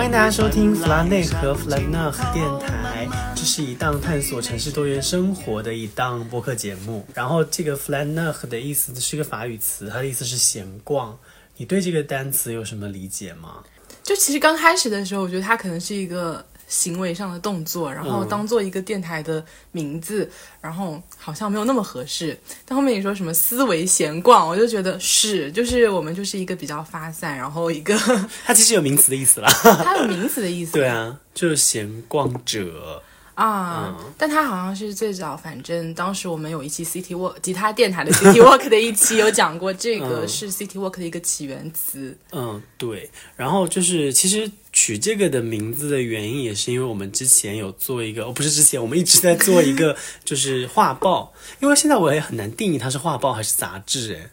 [0.00, 7.06] 欢迎大家收听 Flanek 和 Flanek 电台，这是一档探索城市多元生活的一档播客节目。
[7.12, 11.18] 然后这个 Flanek 的意思是一个法语词，它的意思是闲逛。
[11.58, 13.62] 你对这个单词有什么理解吗？
[14.02, 20.30] 就其实刚开始的时候，我觉得它可能是一个行为上的动作，然后当做一个电台的名字，
[20.62, 22.38] 然后好像没有那么合适。
[22.64, 27.94] 但后面你说什么思维闲逛，我就觉得是，就是我们就是一个比较发散，然后一个
[28.46, 29.50] 它其实有名词的意思啦。
[29.84, 30.72] 它有名词的意思。
[30.72, 33.02] 对啊，就是闲逛者。
[33.34, 42.14] 啊，但他好像是最早，反正当时我们有一期 City Walk 吉他电台的 City Walk 的一期 有讲过，这个是 City Walk 的一个起源词。
[42.32, 43.08] 嗯，对。
[43.36, 54.30] 然后就是其实取这个的名字的原因，也是因为我们之前有做一个，哦，不是之前，我们一直在做一个就是画报，因为现在我也很难定义它是画报还是杂志，哎，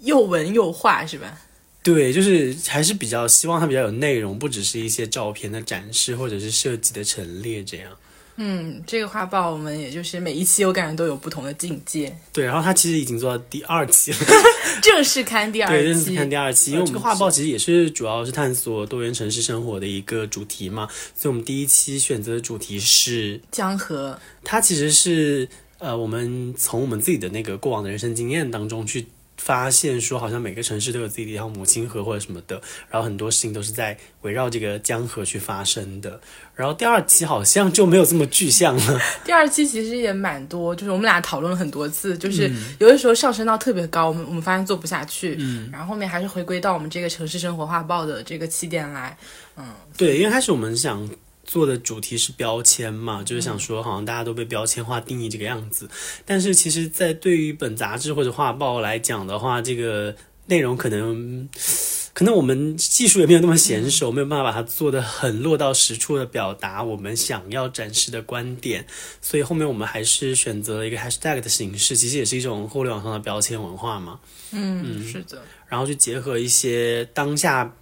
[0.00, 1.40] 又文又画是吧？
[1.82, 7.90] 对，就是还是比较希望它比较有内容，不只是一些照片的展示或者是设计的陈列这样。
[8.42, 12.16] 嗯，这个画报我们也就是每一期我感觉都有不同的境界。
[12.32, 14.18] 对，然后它其实已经做到第二期了，
[14.80, 15.74] 正式刊第二期。
[15.74, 24.18] 对，正式刊第二期，因为我们画报其实也是主要是探索多元城市生活的一个主题嘛，所以我们第一期选择的主题是江河。
[24.42, 25.46] 它其实是
[25.78, 29.06] 呃，我们从我们自己的那个过往的人生经验当中去。
[29.42, 32.60] 发现说，好像每个城市都有自己的一条母亲河或者什么的，
[32.90, 36.20] 然后很多事情都是在围绕这个江河去发生的。
[36.54, 39.00] 然后第二期好像就没有这么具象了。
[39.24, 49.16] 第二期其实也蛮多，就是我们俩讨论了很多次，就是有的时候上升到特别高，我们我们发现做不下去，嗯，然后后面还是回归到我们这个城市生活画报的这个起点来，
[49.56, 49.64] 嗯，
[49.96, 51.08] 对，因为开始我们想。
[51.50, 55.90] 做的主题是标签嘛，就是想说好像大家都被标签化定义这个样子，
[56.24, 60.14] 但是其实，在对于本杂志或者画报来讲的话，这个
[60.46, 61.48] 内容可能
[62.12, 68.86] 可能我们技术也没有那么娴熟，没有办法把它做的很落到实处的表达我们想要展示的观点，
[69.20, 74.20] 所以后面我们还是选择了一个 hashtag 的形式，其实也是一种互联网上的标签文化嘛。
[74.52, 77.74] 嗯，是的，然后去结合一些当下。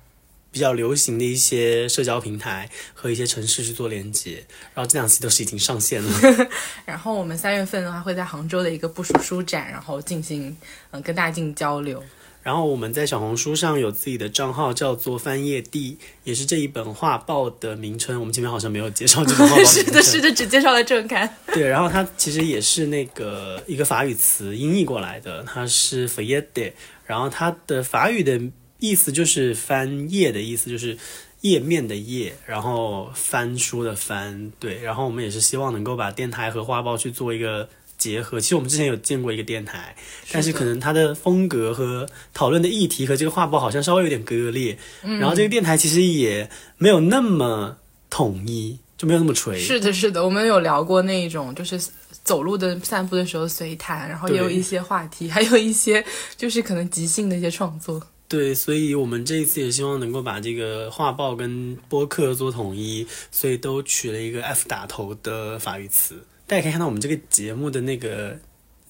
[0.51, 4.45] 比较流行的一些社交平台和一些城市去做连接，
[4.75, 6.49] 然后这两期都是已经上线了。
[6.87, 10.57] 然后我们三月份的话会在杭州的一个部署书展，然后进行
[10.91, 12.03] 嗯跟大家进行交流。
[12.43, 18.19] 然后我们在小红书上有自己的账号，叫做翻页地，也是这一本画报的名称。
[18.19, 21.29] 我们前面好像没有介绍这本画报 是的，是的，只介绍了正刊。
[21.53, 26.73] 对，然后它其实也是那个一个法语词音译过来的，它是 f a y e t
[27.05, 28.41] 然后它的法语的。
[28.79, 30.97] 意思就是翻页的意思，就是
[31.41, 34.81] 页面的页，然后翻书的翻，对。
[34.83, 38.39] 然后我们也是希望能够把电台和画报去做一个结合。
[38.41, 39.97] 其实我们之前有见过一个电台，
[40.31, 44.79] 但是可能它的风格和讨论的议题和这个画报好像稍微有点割裂。
[45.03, 47.77] 然后这个电台其实也没有那么
[48.11, 49.59] 统一，就没有那么垂。
[49.59, 51.81] 是的，是的，我们有聊过那一种，就是
[52.23, 56.05] 走路的散步的时候随谈，然后也有一些话题，还有一些
[56.37, 58.01] 就是可能即兴的一些创作。
[58.29, 66.23] 对，所以我们这一次也希望能够把这个画报跟播客做统一，所以都取了一个 F 打头的法语词。
[66.47, 68.39] 大家可以看到我们这个节目的那个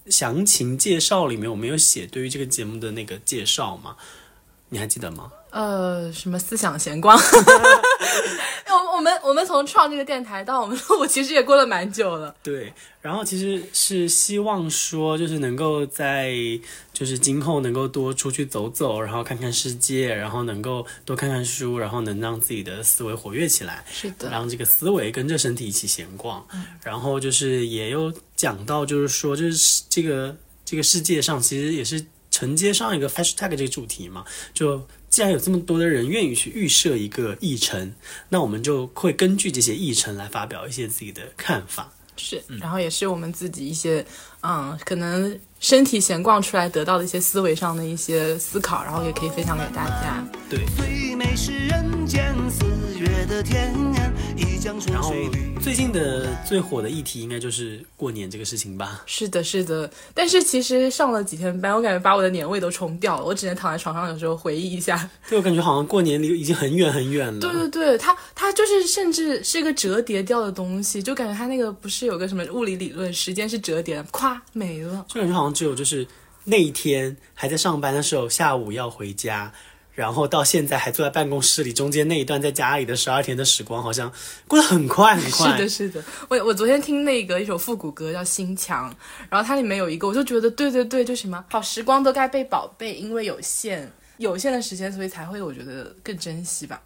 [0.07, 3.95] 详情介绍里面，我们有写对于这个节目的那个介绍嘛？
[4.71, 5.31] 你还记得吗？
[5.51, 7.17] 呃，什么思想闲逛？
[8.69, 12.35] 我我们我们从创这个电台到我们录， 其实也过了蛮久了。
[12.43, 16.35] 对，然后其实是希望说，就是能够在
[16.93, 23.85] 就是今后能够多出去走走，然后看看世界，然后能够多看看书，然后能让自己的思维活跃起来。
[23.91, 26.47] 是的，让这个思维跟着身体一起闲逛。
[26.83, 34.87] 然后就是也有讲到，就是说，就是这个这个世界上其实也是承接上一个 hashtag 这个主题嘛，就。
[35.19, 37.93] 既然有这么多的人愿意去预设一个议程，
[38.29, 41.91] 那我们就会根据这些议程来发表一些自己的看法。
[42.17, 44.07] 是，然后也是我们自己一些，
[44.43, 50.25] 嗯，可能身体闲逛出来得到的一些思维上的一些思考，然后也可以分享给大家。
[50.49, 50.61] 对。
[54.93, 55.13] 然后
[55.61, 59.03] 最近的最火的议题应该就是过年这个事情吧？
[59.07, 59.91] 是的，是的。
[60.15, 65.09] 但是其实上了几天班，我感觉把我的年味都冲掉了，我只能躺在床上，有时候回忆一下。
[65.29, 67.41] 对我感觉好像过年离已经很远很远了。
[67.41, 75.05] 对对对，它它就是甚至是一个折叠掉的东西，就感觉它那个不是有个什么物理理论，时间是折叠，咵没了。
[75.09, 76.07] 就感觉好像只有就是
[76.45, 79.53] 那一天还在上班的时候，下午要回家。
[79.99, 84.13] 然后到现在还坐在办公室里，中间那一段在家里的十二天的时光，好像
[84.47, 85.51] 过得很快很快。
[85.51, 86.05] 是的，是的。
[86.29, 88.89] 我我昨天听那个一首复古歌叫《心墙》，
[89.29, 96.81] 然后它里面有一个，我就觉得对对对，就什么好时光都该被宝贝，因为有限有限的时间，所以才会我觉得更珍惜吧。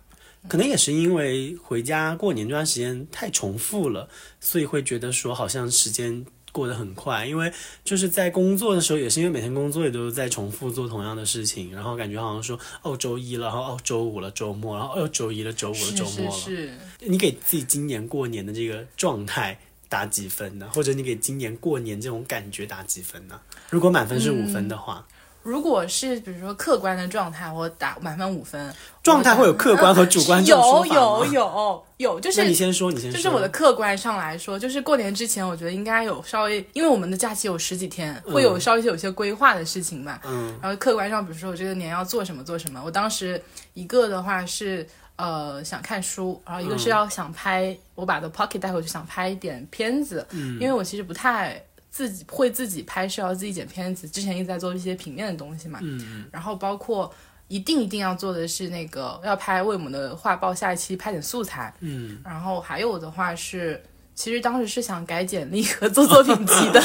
[0.48, 4.08] 可能也是因为回家过年这段时间太重复了，
[4.40, 7.26] 所以会觉得说好像时间过得很快。
[7.26, 7.52] 因为
[7.82, 16.30] 就是在工作的时候，也是因为每天工作也都在重复做同样的事情，然后感觉好像说哦周一了，然后哦周五了周末，然后哦周一了周五了周末了。
[16.30, 16.66] 是是
[17.00, 17.08] 是。
[17.08, 19.58] 你给自己今年过年的这个状态
[19.88, 20.70] 打几分呢？
[20.72, 23.40] 或者你给今年过年这种感觉打几分呢？
[23.70, 25.06] 如果满分是五分的话。
[25.42, 28.72] 如果是比如说客观的状态，我打满分五分。
[29.02, 33.16] 状态会有客观和主观有有有有，就是你先说，你先说。
[33.16, 40.20] 就是我的客观上来说，就是过年之前，我觉得应该有稍微，因为我们的假期有十几天，会有稍微有些规划的事情嘛。
[40.24, 40.56] 嗯。
[40.62, 43.42] 然后客观上，比如说我这个年要做什么做什么，我当时
[43.74, 44.86] 一个的话是
[45.16, 51.60] 呃想看书，然后一个是要想拍，我把的 pocket 带回去想拍一点片子，嗯，因为我其实不太。
[51.92, 54.08] 自己会自己拍摄，要自己剪片子。
[54.08, 57.12] 之前一直在做一些平面的东西嘛，嗯然后包括
[57.48, 62.18] 一定一定要做的是那个要拍为我们的画报下一期拍点素材，嗯。
[62.24, 63.80] 然后还有的话是，
[64.14, 66.82] 其实当时是想改简历和做作品集的。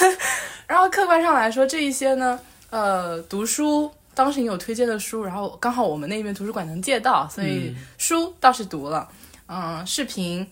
[0.66, 2.40] 然后客观上来说，这一些呢，
[2.70, 9.06] 呃，读书，当时你有推荐的书，然后刚好我们那边图书馆能借到，所以书倒是读了。
[9.46, 10.46] 嗯，视频。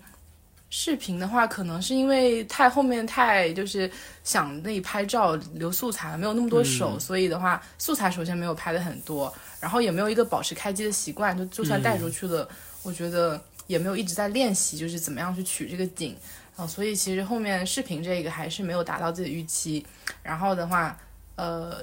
[0.78, 3.90] 视频的话，可能是因为太后面太就是
[4.22, 12.46] 想那拍照留素材了，没有那么多手，所以的话，素材首先没有拍的很多，然后也没有一个保持开机的习惯，就就算带出去了，
[12.82, 16.14] 我觉得也没有一直在练习，就是怎么样去取这个景。
[16.56, 19.82] 啊，所以其实后面视频这个还是没有达到自己的预期，
[20.22, 20.94] 然后的话，
[21.36, 21.82] 呃。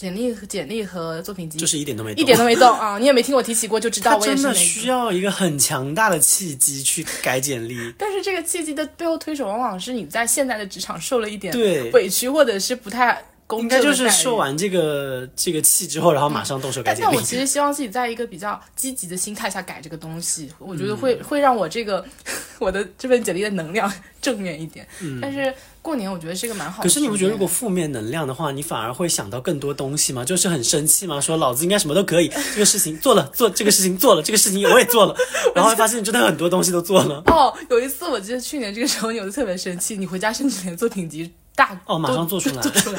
[0.00, 2.96] 简历和简历和作品集就是一点都没动一点都没动啊！
[2.98, 7.76] 你也没听我提起过，就知道我也是真的需要一个很强大的契机去改简历。
[7.98, 11.54] 但是这个契机的背后推手，往往是你在现在的职场受了一点
[11.92, 13.22] 委屈，或者是不太。
[13.58, 17.06] 应该就是受完这个这个气之后，然后马上动手改简历。
[17.06, 22.06] 但我其实希望自己在一个比较积极的心态下改这个东西，我觉得会会让我这个
[22.60, 23.92] 我的这份简历的能量
[24.22, 24.86] 正面一点。
[25.20, 25.52] 但是
[25.82, 26.82] 过年我觉得是一个蛮好。
[26.82, 30.24] 可是你不觉得如果负面能量的话，你反而会想到更多东西吗？
[30.24, 31.20] 就是很生气吗？
[31.20, 35.14] 说老子应该什么都可以，这个事情做了，做这个事情做了，这个事情我也做了，
[35.54, 37.22] 然后发现你真的很多东西都做了。
[37.26, 41.32] 哦，有一次我记得去年这个时候，你就特别生气，你回家甚至连作品集。
[41.56, 42.98] 大哦，马上做出来，做 出来，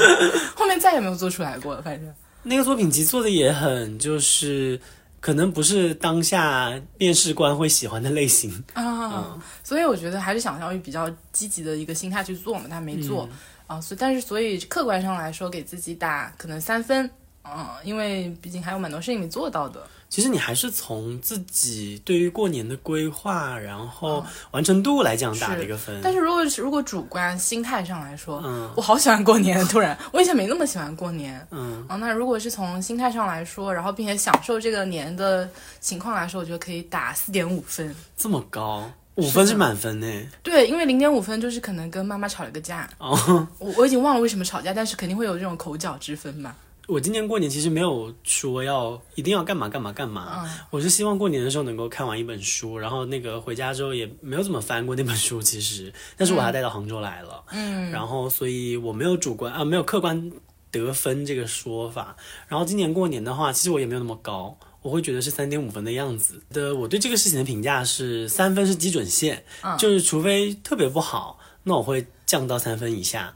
[0.55, 1.81] 后面再也没有做出来过了。
[1.81, 2.13] 反正
[2.43, 4.79] 那个作品集做的也很，就是
[5.21, 9.41] 可能不是当下面试官会喜欢的类型啊。
[9.63, 13.29] 所以我觉得还是想要以比较积极的一个心态去做嘛，他没做
[13.67, 13.79] 啊。
[13.79, 17.09] 所以，但是所以客观上来说，给自己打可能三分，
[17.43, 19.87] 啊，因为毕竟还有蛮多事情没做到的。
[20.11, 26.01] 其实你还是从自己对于过年的规划，然后完成度来讲打了一个分。
[26.03, 29.65] 但是如果如果主观心态上来说，嗯，我好喜欢过年。
[29.67, 31.47] 突然，我以前没那么喜欢过年。
[31.49, 35.49] 嗯，啊，那如果是从心态上来说，然后并且享受这个年的
[35.79, 37.95] 情况来说，我觉得可以打四点五分。
[38.17, 40.07] 这么高，五分是满分呢？
[40.43, 42.89] 对，因为零点五分就是可能跟妈妈吵了个架。
[42.97, 46.53] 哦，我我已经忘了为什么吵架，但是肯定会有这种口角之分嘛。
[46.87, 60.31] 我今年过年其实没有说要一定要干嘛干嘛干嘛，我是希望过年的时候能够看完一本书，然后那个回家之后也没有怎么翻过那本书，其实，但是我还带到杭州来了，嗯，然后所以我没有主观啊，没有客观
[60.69, 62.15] 得分这个说法。
[62.47, 66.75] 然后今年过年的话，其实我也没有那么高，我会觉得是三点五分的样子的。
[66.75, 69.45] 我对这个事情的评价是三分是基准线，
[69.77, 73.33] 就是除非特别不好，那我会降到三分以下。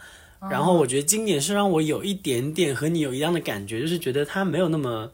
[0.50, 5.10] 然后我觉得今年是让我有一点点和你有一样的感觉，就是觉得它没有那么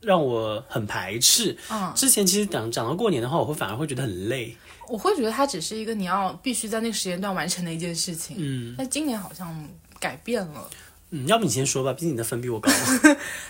[0.00, 1.56] 让我很排斥。
[1.70, 4.54] 嗯，之前其实讲讲到过年的话，我会反而会觉得很累。
[4.88, 8.36] 我会觉得它只是一个你要必须在那个时间段完成的一件事情。
[8.38, 9.68] 嗯，但今年好像
[10.00, 10.68] 改变了。
[11.10, 12.70] 嗯，要不你先说吧，毕竟你的分比我高。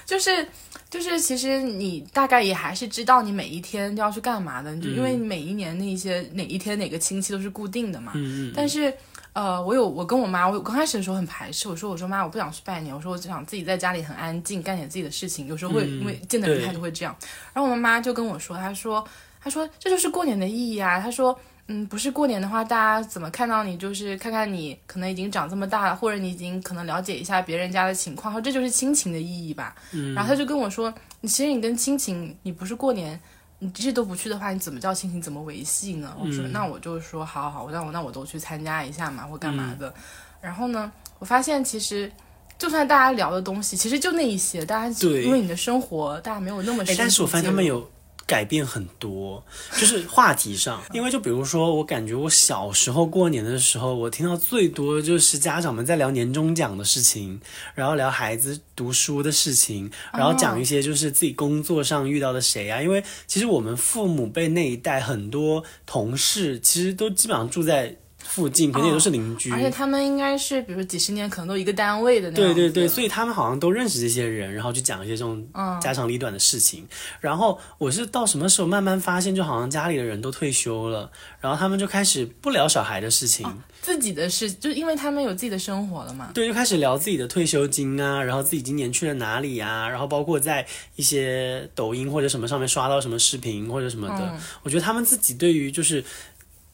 [0.06, 0.46] 就 是
[0.90, 8.12] 就是，其实你大概也还是知道你每一天要去干嘛的，就因为你每一年那一些哪一天哪个亲戚都是固定的嘛。
[8.14, 8.52] 嗯嗯。
[8.54, 8.92] 但是。
[9.34, 15.46] 呃，我有我跟我妈，我刚开始的时候很排斥，我说我说妈，我不想去拜年，我说我就想自己在家里很安静，干点自己的事情。
[15.46, 17.14] 有时候会因为见的人太多会这样，
[17.52, 19.06] 然后我妈妈就跟我说，她说
[19.40, 20.98] 她说这就是过年的意义啊。
[20.98, 29.76] 她说嗯，不是过年的话，大家怎么看到你，就是看看你可能已经长这么大了，或者你已经可能了解一下别人家的情况，说这就是亲情的意义吧。
[29.92, 33.20] 嗯，然后他就跟我说，你其实你跟亲情，你不是过年。
[33.60, 35.20] 你这些都不去的话，你怎么叫亲情？
[35.20, 36.16] 怎么维系呢？
[36.18, 39.92] 我说，那我就说，好好，那我那我都去参加一下嘛，或干嘛的。
[40.40, 42.10] 然后呢，我发现其实，
[42.56, 46.84] 就算大家聊的东西，其实就那一些，大家因为你的生活，大家没有那么。
[46.86, 47.90] 深，但是我发现他们有
[48.28, 49.42] 改变很多，
[49.72, 57.40] 就是话题上，因为就比如说，我感觉我小时候过年的时候，我听到最多就是家长们在聊年终奖的事情，
[57.74, 67.96] 然后聊孩子读书的事情，然后讲一些就是自己工作上遇到的谁啊，因为其实我们父母辈那一代很多同事其实都基本上住在。
[68.28, 75.44] 附近肯定也都是邻居，而且他们应该是，比如说几十年可能都一个单位的那种对对对，所以他们好像都认识这些人，然后就讲一些这种
[75.80, 76.86] 家长里短的事情。
[77.20, 83.46] 然后我是到什么时候慢慢发现，就好像家里的人都退休了，然后他们就开始不聊小孩的事情，
[83.80, 86.30] 自己的事，就因为他们有自己的生活了嘛。
[86.34, 90.66] 对，就开始聊自己的退休金啊，然后自己今年去了哪里啊，然后包括在
[90.96, 96.04] 一些抖音或者什么上面刷到什么视频或者什么的，我觉得他们自己对于就是。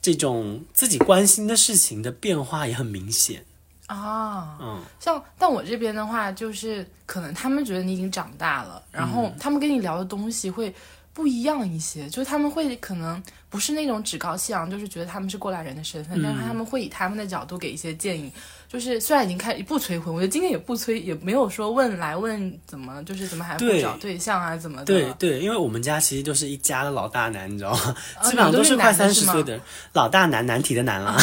[0.05, 3.43] 这种自己关心的事情的变化也很明显。
[3.87, 10.71] 啊，嗯，像但我这边的话，就是可能他们觉得你已经长大了，然后他们跟你聊的东西会
[11.11, 13.19] 不一样一些，就是他们会可能
[13.49, 18.31] 不是那种趾高气扬，就是觉得他们是过来人的身份，但是他们会以他们的角度给一些建议。
[18.75, 24.83] 就是虽然已经开不催婚，我觉得今天也不催，也没有说问来问怎么，就是怎么还不找对象啊，怎么的？
[24.83, 27.95] 对对，因为我们家其实就是一家的老大男，你知道吗？
[28.23, 29.57] 基本上都是快三十岁的
[29.93, 31.17] 老大男，难题的难了，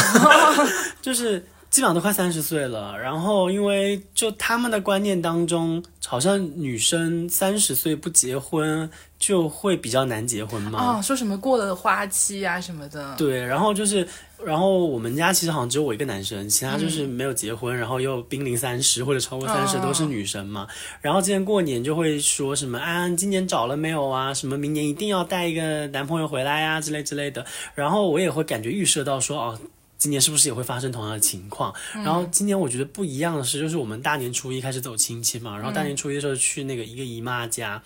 [0.99, 2.97] 就是基本上都快三十岁了。
[2.97, 10.79] 然后因为就他们的观念当中，好像女生三十岁不结婚就会比较难结婚嘛。
[10.79, 13.13] 啊，说什么过了花期啊什么的。
[13.15, 14.07] 对，然后就是。
[14.45, 20.67] 然后我们家其实好像只有我一个男生，其他就是没有结婚，然后又濒临三十或者超过三十都是女生嘛。
[21.01, 24.33] 然后今年过年就会说什么啊，今年找了没有啊？
[24.33, 27.45] 什么明年一定要带一个男朋友回来呀之类之类的。
[27.75, 29.59] 然后我也会感觉预设到说哦。
[30.03, 31.73] 今年是不是也会发生同样的情况？
[31.93, 37.81] 然后今年我觉得不一样的是，就是我们大年初一开始走亲戚嘛，然后大年初一的时候去那个一个姨妈家，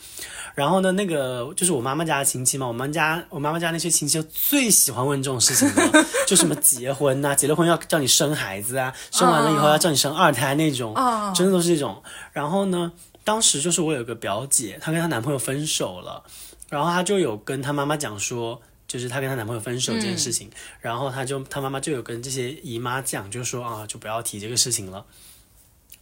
[0.56, 10.96] 然后呢，那个就是我妈妈家的亲戚嘛，我们家我妈妈家那些亲戚最喜欢问这种事情了，就什么结婚呐，结了婚要叫你生孩子啊，生完了以后要叫你生二胎那种，
[11.36, 12.02] 真的都是这种。
[12.34, 12.92] 然后呢，
[13.24, 16.24] 当时就是我有个表姐，她跟她男朋友分手了，
[16.68, 18.60] 然后她就有跟她妈妈讲说。
[18.88, 25.06] 就是她跟她男朋友分手这件事情，然后她就她妈妈就有跟这些姨妈讲，就说啊，就不要提这个事情了。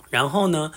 [0.10, 0.72] 然后呢，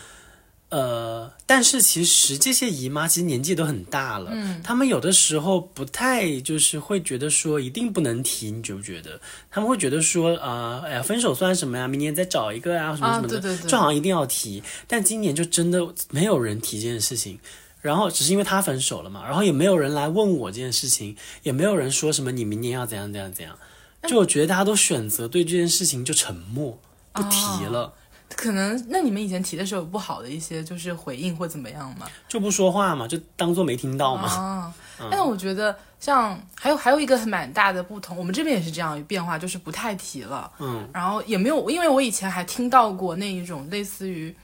[0.70, 9.20] 呃，但是其实这些姨妈其实年纪都很大了，嗯，他们有的时候不太就是会觉得说一定不能提，你觉不觉得？
[9.50, 11.86] 他们会觉得说啊，哎呀，分手算什么呀？
[11.86, 14.62] 明年再找一个啊，什么什么的，就好像一定要提。
[14.86, 17.38] 但今年就真的没有人提这件事情。
[17.80, 23.56] 然后只是因为他分手了嘛，然后也没有人来问我这件事情，也没有人说什么你明年要怎样怎样怎样，
[24.02, 26.78] 就我觉得大家都选择对这件事情就沉默
[27.12, 27.92] 不提了。
[28.37, 32.06] 可能那你们以前提的时候有不好的一些就是回应或怎么样吗？
[32.28, 34.28] 就不说话嘛，就当做没听到嘛。
[34.28, 34.75] 啊，
[35.11, 40.50] 但我觉得像还有还有一个蛮大的不同，我们这边也是这样变化，就是不太提了。
[40.58, 44.37] 嗯，然后也没有，因为我以前还听到过那一种类似于。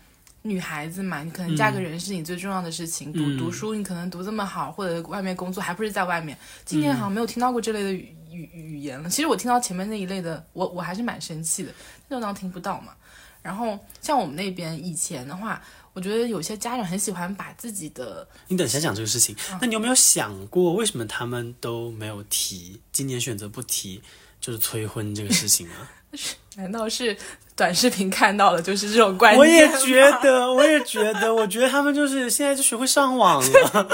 [0.46, 3.10] 女孩子嘛，你可能嫁个人是你最重要的事情。
[3.10, 6.36] 读读书，你可能读这么好，或者外面工作还不是在外面。
[6.66, 9.08] 今年好像没有听到过这类的语语语言了。
[9.08, 11.72] 其实我听到前面那一类的，我我还是蛮生气的，
[12.10, 12.92] 就当听不到嘛。
[13.40, 15.62] 然后像我们那边以前的话，
[15.94, 18.28] 我觉得有些家长很喜欢把自己的……
[18.48, 19.34] 你等一下讲这个事情。
[19.62, 22.82] 那你有没有想过，为什么他们都没有提？
[22.92, 24.02] 今年选择不提，
[24.42, 25.90] 就是催婚这个事情啊？
[26.56, 27.16] 难道是？
[27.56, 29.38] 短视频看到的就是这种观念。
[29.38, 33.46] 我也觉得，我也觉得，我觉得他们就是现在就学会上网了，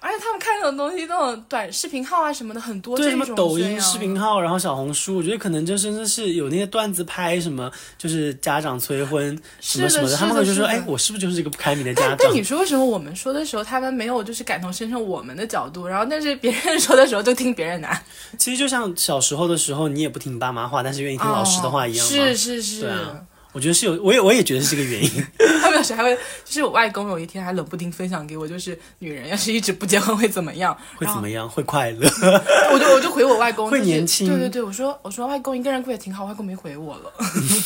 [0.00, 12.16] 而且他们看这种东西，那种短视频号啊什么的很多，对什么抖音视频号，然后小红书，我觉得可能就真的是有那些段子拍什么，就是家长催婚什么什么的，他们会就说，哎，我是不是就是一个不开明的家长？
[12.18, 17.88] 但你说为什么我们说的时候，他们没有就是感同身受我们的角度，然后但是别人说的时候就听别人的？
[18.38, 22.90] 其实就像小时候的时候，你也不听爸妈话，但是愿意听老师的话一样，是是是。
[23.54, 25.10] 我觉得是有，我也我也觉得是这个原因。
[25.62, 30.76] 他们有时还会，就是我外公有一天还冷不丁分享给我，就是女人要是一直不结婚会怎么样？
[30.98, 31.48] 会怎么样？
[31.48, 32.08] 会快乐？
[32.74, 34.26] 我就我就回我外公，会年轻。
[34.28, 36.24] 对对对，我说我说外公一个人过也挺好。
[36.24, 37.12] 外公没回我了。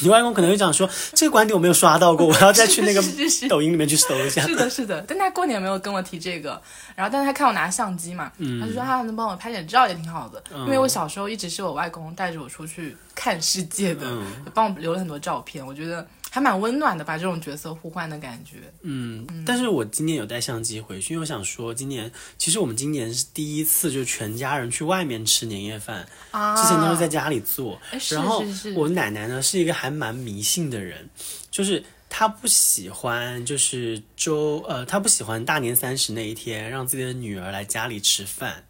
[0.02, 3.02] 你外公可能会讲说，这个观点我没有刷到过，我要再去那个
[3.48, 4.46] 抖音里面去搜一下。
[4.46, 5.02] 是的，是的。
[5.08, 6.60] 但他过年没有跟我提这个，
[6.94, 8.30] 然后但是他看我拿相机嘛，
[8.60, 14.06] 他就说他能帮我拍点照也挺好的，因为我小时候一直是我外公带着我出去看世界的，
[14.52, 16.04] 帮我留了很多照片，我觉得。
[16.30, 18.56] 还蛮温暖的，吧这种角色互换的感觉。
[18.82, 26.06] 嗯，但是我今年有带相机回去，因为我想说，今年其实我们今年是第一次就全家人去外面吃年夜饭，
[26.54, 27.80] 之前都是在家里做。
[28.10, 28.44] 然后
[28.76, 31.08] 我奶奶呢是一个还蛮迷信的人，
[31.50, 38.62] 就是她不喜欢就是周呃，她不喜欢大年三十那一天让自己的女儿来家里吃饭。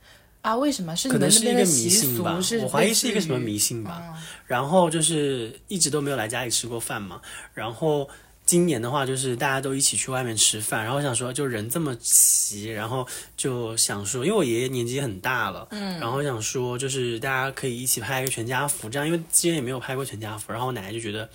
[0.51, 0.57] 啊？
[0.57, 3.83] 为什么是可能是一个迷信吧我怀疑是一个什么迷信？
[3.85, 4.03] 吧。
[4.05, 4.15] 嗯
[4.47, 7.21] 然后就是一直都没有来家里吃过饭嘛，
[7.55, 8.09] 然后。
[8.49, 21.29] 今年的话，就是大家都一起去外面吃饭，然后我想说，就人这么齐，然后就想说，因为我爷爷年纪也很大了，嗯，然后想说，就是大家可以一起拍一个全家福，这样，因为之前也没有拍过全家福，然后我奶奶就觉得，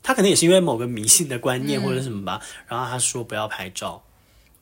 [0.00, 4.00] 她可能也是因为某个迷信的观念或者什么吧，然后她说不要拍照，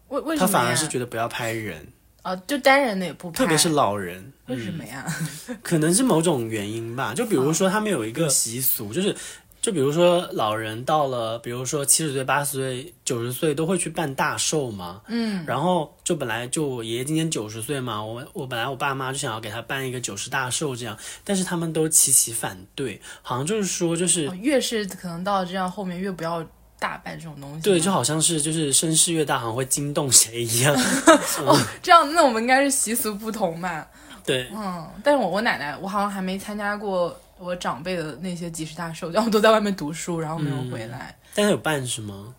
[0.09, 0.47] 为为什么呀？
[0.47, 1.87] 她反而是觉得不要拍人，
[2.23, 5.05] 啊，就单人的也不拍，特别是老人，为什么呀？
[5.63, 9.15] 可能是某种原因吧，就比如说他们有一个习俗，就是
[9.61, 26.45] 就比如说老人到了，比如说七十岁、八十岁、九十岁都会去办大寿嘛，嗯，然后就本来就我爷爷今年九十岁嘛，我我本来我爸妈就想要给他办一个九十大寿这样，但是他们都齐齐反对，好像就是说就是哦越是可能到这样后面越不要
[26.83, 27.63] 大办这种东西。
[27.63, 30.75] 对，就好像是就是声势越大，好像会惊动谁一样，
[31.47, 33.87] 哦这样，那我们应该是习俗不同吧？
[34.27, 41.17] 对，嗯，但是我我奶奶，我好像还没参加过我长辈的那些集市大寿，然后都在外面读书，然后没有回来。
[41.35, 42.35] 但是有办是吗？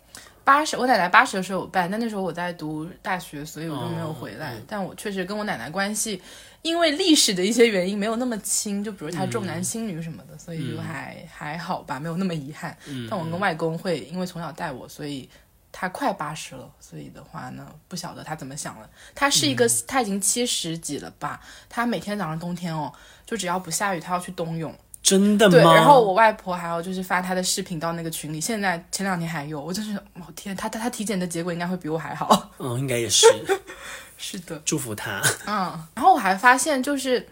[0.45, 4.55] 八十，我奶奶八十的时候有办，但那时候我在读大学，所以我就没有回来。
[4.67, 6.21] 但我确实跟我奶奶关系，
[6.63, 12.75] 因为历史的一些原因没有那么亲，就比如他重男轻女什么的，所以就还、还好吧，没有那么遗憾。
[13.09, 15.29] 但我跟外公会，因为从小带我，所以
[15.71, 18.89] 他快八十了，所以的话呢，不晓得他怎么想了。
[19.13, 21.41] 他是一个，他已经七十几了吧？
[21.69, 22.91] 他每天早上冬天哦，
[23.25, 24.73] 就只要不下雨，他要去冬泳。
[25.01, 25.51] 真的吗？
[25.51, 32.49] 对，然后我外婆还有就是发她的视频到那个群里，现在前两天还有，我真是，我、天，她她她体检的结果应该会比我还好。
[32.57, 33.27] 嗯，应该也是，
[34.23, 35.21] 是的，祝福他。
[35.45, 37.27] 嗯，然后我还发现就是。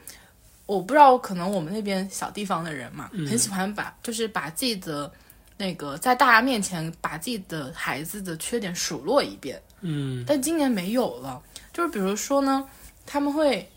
[0.67, 5.11] 我不知道，可能我们那边小地方的人嘛，很喜欢把就是把自己的
[5.57, 9.61] 那个在大家面前把自己的孩子的缺点数落一遍。
[9.81, 11.41] 嗯，但今年没有了，
[11.73, 12.65] 就是比如说呢，
[13.05, 13.69] 他们会，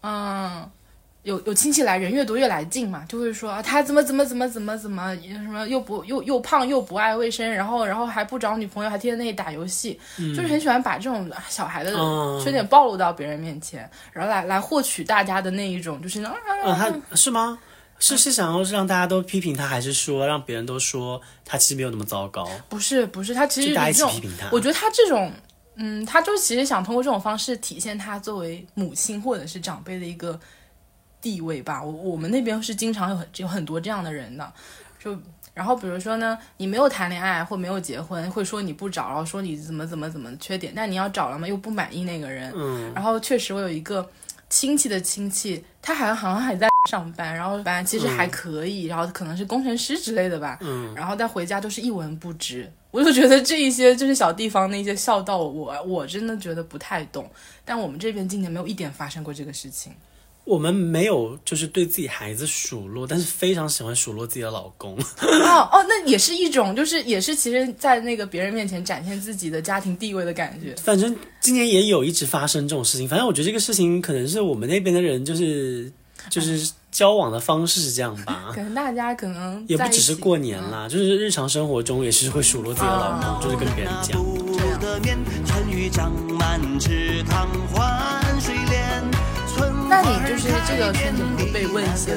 [0.00, 0.70] 嗯，
[1.28, 17.58] 有有亲戚来，人越多越来劲嘛，就会说啊，他怎么怎么怎么怎么怎么什么又不又又胖又不爱卫生，然后然后还不找女朋友，还天天那里打游戏，就是很喜欢把这种小孩的嗯缺点暴露到别人面前，然后来来获取大家的那一种就是啊，啊，他是吗？
[18.00, 22.48] 是是想要让大家都批评他，还是说让别人都说他其实没有那么糟糕？
[22.68, 24.48] 不是不是，他其实就大家一这种起批评他。
[24.52, 25.32] 我觉得他这种，
[25.74, 30.38] 嗯，他就其实想通过这种方式体现他作为母亲或者是长辈的一个
[31.20, 31.82] 地位吧。
[31.82, 34.52] 我我们那边是经常有很有很多这样的人的，
[34.98, 35.16] 就
[35.54, 42.52] 然后比如说呢，你没有谈恋爱或没有结婚，会说你不找，然后说你怎么怎么怎么缺点，但你要找了嘛，又不满意那个人。
[42.54, 44.08] 嗯，然后确实我有一个
[44.48, 52.70] 亲戚的亲戚，他好像好像还在上班，然后班其实还可以，然后可能是工程师之类的吧，嗯，然后但回家都是一文不值。
[52.90, 57.30] 我就觉得这一些就是小地方那些孝道，我我真的觉得不太懂。
[57.62, 59.92] 但我们这边今年没有一点发生过这个事情。
[60.48, 64.98] 我们没有就是对自己孩子数落，但是非常喜欢数落自己的老公。
[65.20, 70.74] 哦哦，那也是一种，就是也是其实，在那个别人面前展现自己的家庭地位的感觉。
[70.82, 73.06] 反正今年也有一直发生这种事情。
[73.06, 75.92] 反正我觉得这个事情可能是我们那边的人就是
[76.30, 78.50] 就是交往的方式是这样吧。
[78.56, 84.18] 可能大家可能也不只是过年啦，就是日常生活中也是会数落自己的老公，就是跟别人讲。
[89.88, 92.14] 那你就是这个圈子会被问一些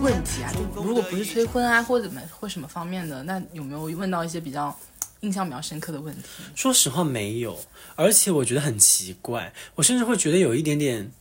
[0.00, 0.50] 问题啊？
[0.52, 4.74] 就如果不是催婚啊，或者怎么或什么方面的，那有没有问到一些比较
[5.20, 6.22] 印象比较深刻的问题？
[6.54, 7.58] 说实话没有，
[7.94, 11.12] 而且我觉得很奇怪，我甚至会觉得有一点点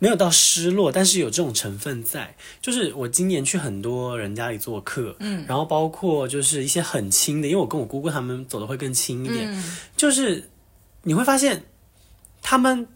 [0.00, 2.34] 没有到失落，但是有这种成分在。
[2.60, 10.50] 就是我今年去很多人家里做客，嗯，然后包括就是一些很亲的，因为我跟我姑姑他们走的会更亲一点，嗯就是
[11.04, 11.64] 你会发现
[12.42, 12.86] 他们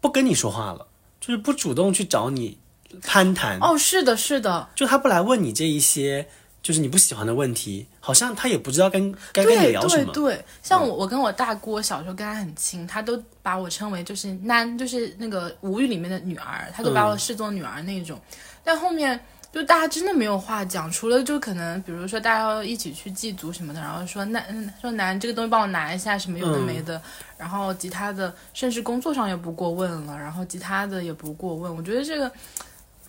[0.00, 0.86] 不跟你说话了，
[1.20, 2.58] 就是不主动去找你
[3.02, 6.28] 攀谈，哦，是的，是的，就他不来问你这一些。
[6.60, 10.12] 就是你不喜欢的问题，好像他也不知道跟该跟你聊什么。
[10.12, 18.20] 对对，像我我跟我大姑，我小时候跟她很亲，她都把我称为就是囡，就是那个吴语里面的女儿，她都把我视作女儿那种。
[18.64, 19.18] 但后面
[19.50, 27.00] 就大家真的没有话讲，除了就可能比如说大家要一起去祭祖什么的，然后说那嗯说男这个东西帮我拿一下什么有的没的，
[27.38, 31.74] 然后其他的甚至工作上也不过问了，然后其他的也不过问。
[31.74, 32.30] 我觉得这个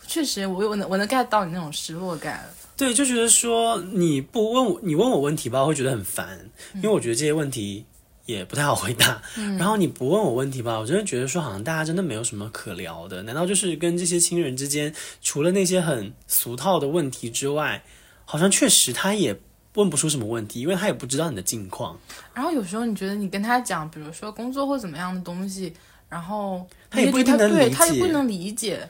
[0.07, 2.43] 确实我我能我能 get 到你那种失落感。
[2.77, 6.39] 对，就觉得说你不问我，你问我问题吧，我会觉得很烦，
[6.75, 7.85] 因为我觉得这些问题
[8.33, 9.21] 也不太好回答。
[9.57, 13.23] 然后你不问我问题吧，我真的觉得说好像大家真的没有什么可聊的。
[13.23, 17.83] 难道就是跟这些亲人之间，除了那些很俗套的问题之外，
[18.25, 19.37] 好像确实他也
[19.75, 21.97] 问不出什么问题，因为他也不知道你的近况。
[22.33, 25.73] 然后有时候你觉得你跟他讲，比如说工作或怎么样的东西，
[26.07, 28.87] 然后他也不一定能对理解嗯他也不能理解。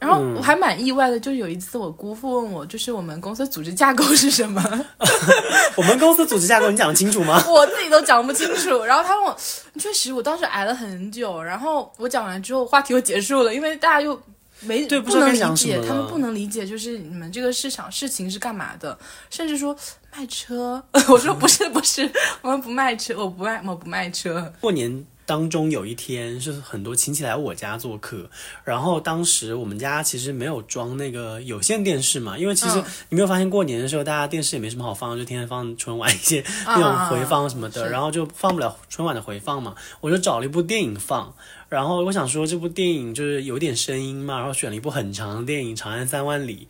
[0.00, 4.60] 然后我还蛮意外的，就有一次我姑父问我，就是我们公司组织架构是什么，
[5.76, 7.44] 我们公司组织架构你讲得清楚吗？
[7.46, 8.82] 我自己都讲不清楚。
[8.82, 9.36] 然后他问我，
[9.78, 11.42] 确实我当时挨了很久。
[11.42, 14.18] 然后我讲完之后，话题又结束了，因为大家又
[14.60, 19.76] 没对不能理解，他们不能理解，就是你们这个市场事情是干嘛的，甚至说
[20.16, 20.82] 卖车。
[21.08, 22.10] 我说不是不是，
[22.40, 24.50] 我们不卖车，我不卖我不卖车。
[24.62, 28.28] 过年当中有一天是很多亲戚来我家做客，
[28.64, 41.32] 然后当时我们家其实没有装那个有线电视嘛，因为其实嗯你没有发现过年的时候大家电视也没什么好放，就天天放春晚一些 那种回放什么的，啊然后就放不了春晚的回放嘛，我就找了一部电影放。
[41.68, 46.66] 然后我想说这部电影就是有点声音嘛，然后选了一部很长的电影《长安三万里》，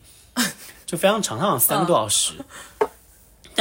[0.85, 2.33] 就非常长，它好像三个多小时。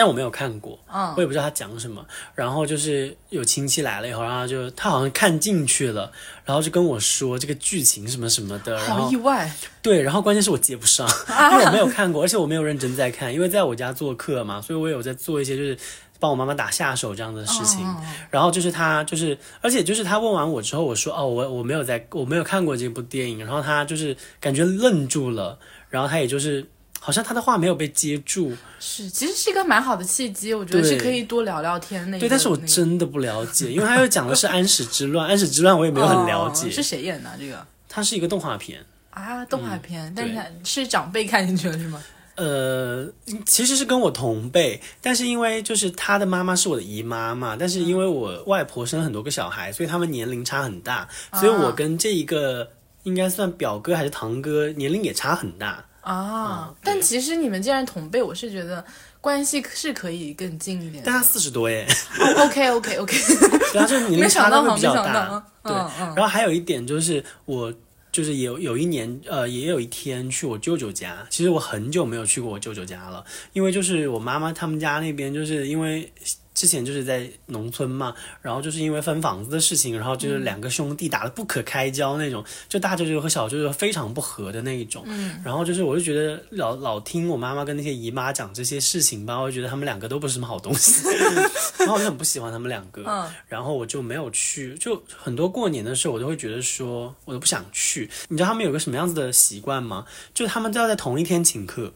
[0.00, 2.02] 但我没有看过，嗯我也不知道他讲什么。
[2.34, 6.10] 然后就是有亲戚来了以后，然后就他好像看进去了，
[6.42, 8.76] 然后就跟我说这个剧情什么什么的。
[8.76, 11.06] 然后好意外，对，然后关键是我接不上，
[11.52, 15.76] 因为我没有看过，而且我没有认真在看，因为在我家做客嘛，所以我有在做一些就是
[16.18, 17.86] 帮我妈妈打下手这样的事情。
[18.30, 23.40] 然后就是他就是，而且就是他问完我之后，我说哦，我我没有在，我没有看过这部电影。
[23.40, 25.58] 然后他就是感觉愣住了，
[25.90, 26.66] 然后他也就是
[27.00, 28.54] 好像他的话没有被接住。
[28.78, 32.18] 是其实是一个蛮好的契机，我觉得对是可以多聊聊天那。
[32.18, 36.68] 对，但是我真的不了解，因为他又讲的是安史之乱， 安史之乱我也没有很了解。
[36.68, 39.44] 哦是谁演的这个它是一个动画片，啊？
[39.46, 42.00] 动画片，但是对它是长辈看进去了是吗？
[42.36, 43.06] 呃，
[43.44, 52.70] 其实是跟我同辈，但是因为就是他的妈妈是我的姨妈嘛，但是因为我外婆生了很多个小孩，所以他们年龄差很大，所以我跟这一个
[53.02, 55.84] 应该算表哥还是堂哥，年龄也差很大。
[56.00, 58.84] 啊，嗯但其实你们既然同辈，我是觉得
[59.20, 61.02] 关系是可以更近一点的。
[61.04, 61.86] 但他四十多耶
[62.38, 63.16] ，OK OK OK，
[63.72, 67.72] 对啊，就是年差比较大。，对，然后还有一点就是我。
[68.12, 71.24] 就是有有一年，呃，也有一天去我舅舅家。
[71.30, 76.12] 其实我很久没有去过我舅舅家了，因为就是我妈妈他们家那边，就是因为
[76.60, 85.02] 之前就是在农村嘛，然后就是因为分房子的事情，然后就是两个兄弟打得不可开交那种，就大舅舅和小舅舅非常不和的那一种。
[85.06, 91.02] 嗯，然后就是我就觉得老老听我妈妈跟那些姨妈讲这些事情吧，我就觉得他们两个都不是什么好东西，
[91.80, 93.02] 然后我就很不喜欢他们两个。
[93.06, 98.10] 嗯，然后我就没有去，就很多过年的时候，我都会觉得说，我都不想去。
[98.28, 100.04] 你知道他们有个什么样子的习惯吗？
[100.34, 101.94] 就他们都要在同一天请客，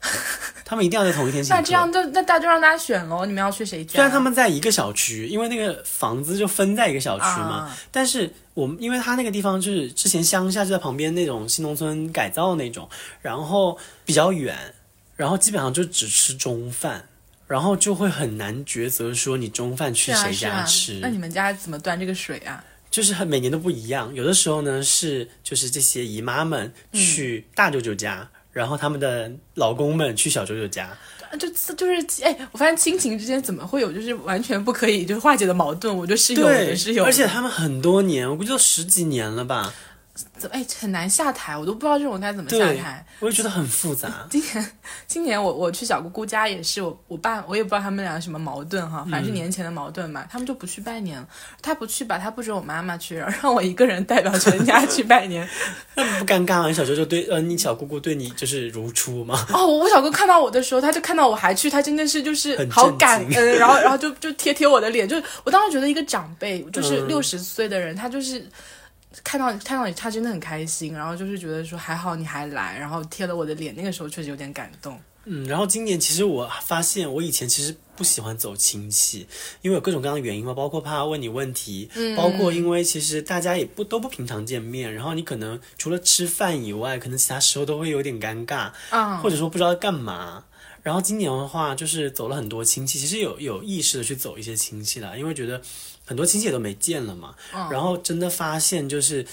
[0.70, 1.60] 他们一定要在同一天请客。
[1.60, 3.94] 那这样就那大家就让大家选喽，你们要去谁家？
[3.94, 12.88] 虽然他们在一个小区，因为那个房子就分在一个小区嘛，啊但是我们因为他那个地方就是之前乡下就在旁边那种新农村改造那种，
[13.20, 14.56] 然后比较远，
[15.16, 17.04] 然后基本上就只吃中饭。
[17.48, 22.62] 然后就会很难抉择，说你中饭去谁是啊啊家吃。，那你们家怎么端这个水啊？
[22.92, 28.30] 就是很每年都不一样，有的时候呢是就是这些姨妈们去大舅舅家，
[28.60, 30.84] 然后他们的老公们去小舅舅家，
[31.30, 35.96] 啊就就是哎，我发现亲情之间怎么会有就是完全不可以就是化解的矛盾？
[35.96, 39.72] 我觉得是有是有的，而且他们很多年，我估计都十几年了吧，
[40.38, 44.26] 怎么哎很难下台，我都不知道这种该怎么下台。，我也觉得很复杂。
[44.30, 44.72] 今年
[45.06, 51.26] 今年我我去小姑姑家也是，我我爸我也不知道他们俩什么矛盾哈，反正是年前的矛盾嘛，他们就不去拜年了。
[51.62, 55.48] 他不去吧，他不准我妈妈去，然后让我一个人代表全家去拜年。
[55.94, 56.68] 那不尴尬吗？
[56.68, 59.46] 你小舅舅对呃，你小姑姑对你就是如初吗？
[59.52, 68.46] 哦，我小姑看到我的时候，他就看到我还去，他真的是就是很好感恩， 然后然后就就贴贴我的脸，就是我当时觉得一个长辈，就是嗯六十岁的人，他就是。
[69.24, 75.00] 看到看到你，他真的很开心，然后就是觉得说还好你还来，然后贴了我的脸，那个时候确实有点感动。
[75.24, 79.26] 嗯，然后今年其实我发现，我以前其实不喜欢走亲戚，
[79.60, 90.44] 因为有各种各样的原因嘛，包括怕问你问题，包括因为其实大家也不都不平常见面，然后你可能除了吃饭以外，可能其他时候都会有点尴尬，啊、或者说不知道干嘛。
[90.82, 95.60] 然后今年的话，就是走了很多亲戚，其实有有意识的去走一些亲戚了，因为觉得
[96.10, 97.36] 很多亲戚也都没见了嘛。
[97.70, 99.24] 然后真的发现就是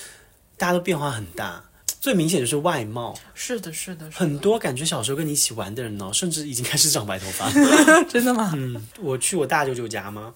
[0.57, 1.63] 大家都变化很大，
[1.99, 7.49] 最明显就是外貌，是的，是的，是的很多感觉小时候跟你一起玩的人哦，甚至已经开始长白头发。
[8.07, 8.51] 真的吗？
[8.55, 10.31] 嗯，我去我大舅舅家嘛，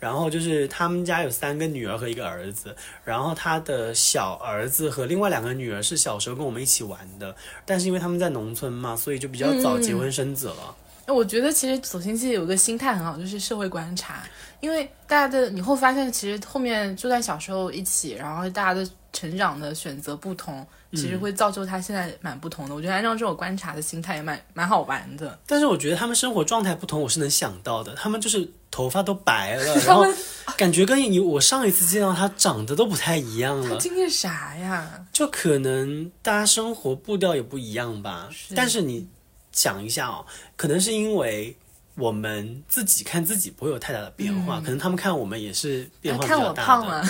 [0.00, 2.74] 然后就是他们家有三个女儿和一个儿子，
[3.04, 10.74] 然后他的小儿子和另外两个女儿是小时候跟我们一起玩的，但是因为他们在农村嘛，所以就比较早结婚生子了。
[11.12, 14.22] 我觉得其实走亲戚有个心态很好，就是社会观察，
[14.60, 22.74] 因为大家的你会发现，其实后面就算小时候一起，然后大家的成长的选择不同，其实会造就他现在蛮不同的。
[22.74, 25.38] 我觉得按照这种观察的心态也蛮蛮好玩的。
[25.46, 27.94] 但是我觉得他们生活状态不同，我是能想到的。
[27.94, 30.04] 他们就是头发都白了， 然后
[30.56, 33.76] 感觉跟你我上一次见到他长得都不太一样了。
[33.78, 35.04] 经历啥呀？
[35.12, 38.30] 就可能大家生活步调也不一样吧。
[38.56, 39.06] 但是你
[39.52, 40.24] 想一下哦，
[40.56, 41.56] 可能是因为
[41.94, 47.08] 我们自己看自己不会有太大的变化，可能他们看我们也是变化比较大的。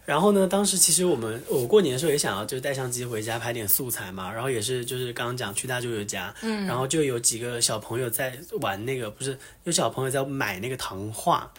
[0.05, 11.49] 然后呢，当时其实我们我过年的时候也想要就带相机回家拍点素材嘛，然后也是就是刚刚讲去大舅舅家，嗯，然后就有几个小朋友在玩那个，不是有小朋友在买那个糖画。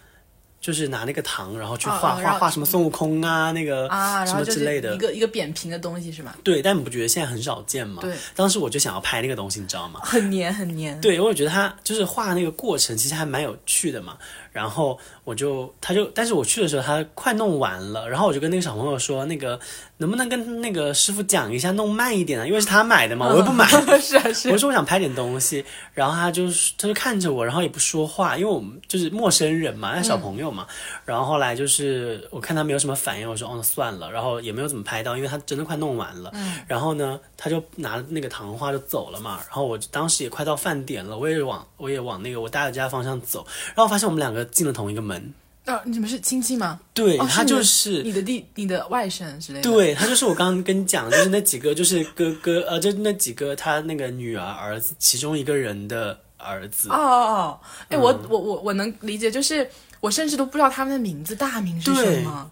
[0.64, 6.34] 就是拿那个糖，然后去画画画什么孙悟空啊，那个啊，什么之类的一，个一个扁平的东西是吧？
[6.42, 8.00] 对，但你不觉得现在很少见吗？
[8.00, 10.00] 对，当时我就想要拍那个东西，你知道吗？
[10.02, 10.98] 很黏很黏。
[11.02, 14.16] 对，我也觉得他就是画那个过程其实还蛮有趣的嘛。
[14.54, 19.58] 然后我就他就，但是我去的时候他快弄完了，然后我就跟那个小朋友说，那个
[19.96, 22.46] 能不能跟那个师傅讲一下，弄慢一点啊？
[22.46, 23.66] 因为是他买的嘛，我又不买。
[23.98, 30.64] 是啊是 我说我想拍点东西，然后他就是他就看着我，然后也不说话，因为我们就是陌生人嘛，那小朋友嘛。
[31.04, 36.32] 然后后来就是我看他没有什么反应，我说哦算了，然后也没有怎么拍到，因为他真的快弄完了。
[36.68, 39.40] 然后呢，他就拿那个糖花就走了嘛。
[39.46, 45.32] 然后我当时也快到饭点了，我也往我也往那个我大家方向走，然后发现我们两个进了同一个门。
[45.66, 46.78] 啊，你们是亲戚吗？
[46.92, 56.90] 对、哦他就是你的弟、你的外甥之类的。，对他就是我刚刚跟你讲，就是那几个，就是哥哥，呃，就那几个他那个女儿儿子其中一个人的儿子。
[56.90, 59.66] 哦哦哦，哎、我嗯我我我能理解，就是
[60.00, 62.50] 我甚至都不知道他们的名字大名是什么。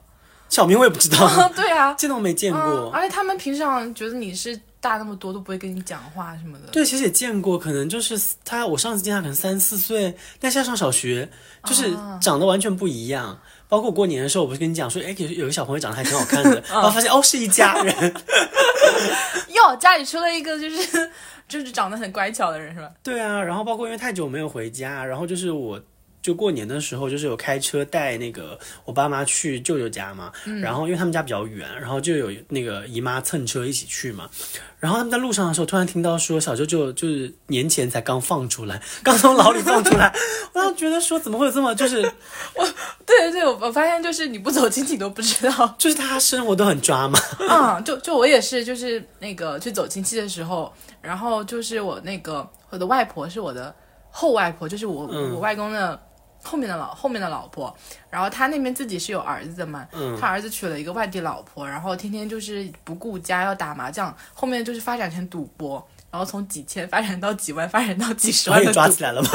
[0.48, 2.90] 小名我也不知道， 对啊，见都没见嗯，过。
[2.92, 6.66] 而且他们平常觉得你是大那么多，都不会跟你讲话什么的。
[6.72, 11.30] 对，其实也见过，可能就是他，我上次见他可能三四岁，但现在上小学，
[11.64, 13.40] 就是啊长得完全不一样。
[13.68, 17.94] 包括过年的时候，我不是跟你讲说，哎，有有个小朋友长得还挺好看的， 嗯然后发现哦是一家人。
[19.54, 21.10] 哟，家里出了一个就是
[21.48, 22.90] 就是长得很乖巧的人是吧？
[23.04, 25.80] 对啊，然后包括因为太久没有回家，然后就是我
[26.22, 30.32] 就过年的时候，就是有开车带那个我爸妈去舅舅家嘛，
[30.62, 34.30] 然后因为他们家比较远，然后就有那个姨妈蹭车一起去嘛，
[34.78, 40.14] 然后他们在路上的时候，突然听到说小舅舅就是年前才刚放出来，刚从牢里放出来，
[40.54, 42.00] 我当时觉得说怎么会有这么就是
[42.54, 42.64] 我
[43.04, 45.74] 对对对，我我发现就是你不走亲戚都不知道。
[45.76, 47.18] 就是他生活都很抓嘛，
[47.50, 53.74] 嗯，就就我也是，就是那个去走亲戚的时候，然后就是我那个我的外婆是我的
[54.10, 55.32] 后外婆，就是我、嗯。
[55.34, 56.00] 我外公的
[56.42, 57.74] 后面的老后面的老婆，
[58.10, 60.18] 然后他那边自己是有儿子的嘛，嗯。
[60.20, 65.86] 他儿子娶了一个外地老婆，然后天天就是不顾家要打麻将，后面就是发展成赌博。
[66.10, 68.92] 然后从几千发展到几万，发展到几十万的赌。
[68.92, 69.30] 起来了吗，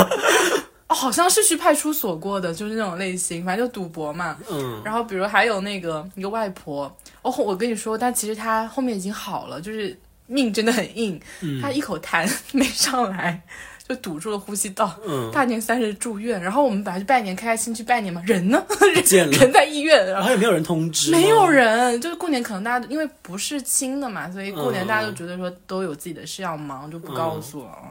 [0.89, 4.37] 哦，好像是去派出所过的，就是那种类型，反正就赌博嘛。
[4.47, 6.83] 嗯，然后比如还有那个一个外婆，
[7.23, 11.59] 哦，我跟你说，但其实她后面已经好了，就是命真的很硬，嗯。
[11.59, 13.41] 她一口痰 没上来，
[13.87, 16.41] 就堵住了呼吸道，嗯大年三十住院。
[16.41, 18.63] 然后我们本来去拜年，开开心去拜年嘛，人呢？
[19.09, 20.29] 人 人在医院，然后。
[20.29, 21.47] 也没有人通知，没有。
[21.47, 27.89] 人，就是过年可能大家因为不是亲的嘛，所以过年嗯大家都觉得说都有自己的事要忙，就不告诉了，嗯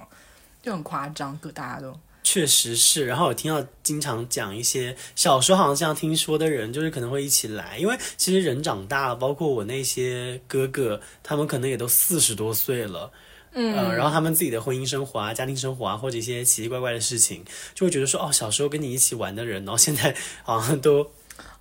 [0.63, 1.95] 就很夸张，各大家都。
[2.23, 13.11] 确实是，然后我听到经常讲一些小时候好像这样听说的人，就是可能会一起来，因为其实人长大了，包括我那些哥哥，他们可能也都四十多岁了。
[13.59, 17.43] 嗯、呃，然后他们自己的婚姻生活啊、家庭生活啊，或者一些奇奇怪怪的事情，
[17.75, 20.15] 就会觉得说，哦，小时候跟你一起玩的人，然后现在
[20.45, 21.11] 好像都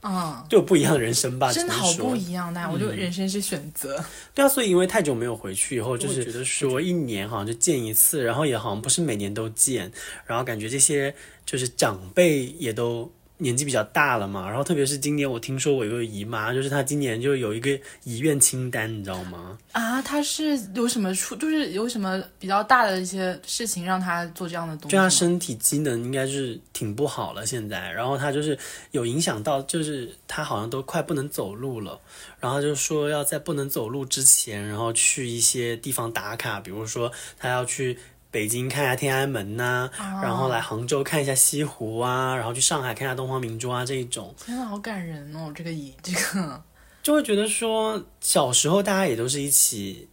[0.04, 4.04] 嗯，都有不一样的人生吧，真的好不一样，但我就人生是选择。
[4.34, 9.92] 对啊，所以因为太久没有回去以后，就是觉得说一年好像就见一次，然后也好像不是每年都见，
[10.26, 19.58] 然后感觉这些就是长辈也都年纪比较大了嘛，然后特别是今年我听说我有个姨妈，就是她今年就有一个遗愿清单，你知道吗？
[19.74, 25.10] 啊，她是有什么出，就是有什么比较大的一些事情让她做这样的东西就她？
[25.10, 28.58] 身体机能应该是挺不好了，现在，然后她就是
[28.92, 32.00] 有影响到，就是她好像都快不能走路了，
[32.40, 37.98] 然后就说要在不能走路之前，然后去一些地方打卡，比如说她要去。
[38.36, 39.90] 北京看一下天安门呐、
[40.22, 45.50] 然后来杭州看一下西湖啊，然后去上海看一下东方明珠啊，这一种天呐，好感人哦！
[45.56, 46.62] 这个以这个，
[47.02, 50.10] 就会觉得说，小时候大家也都是一起，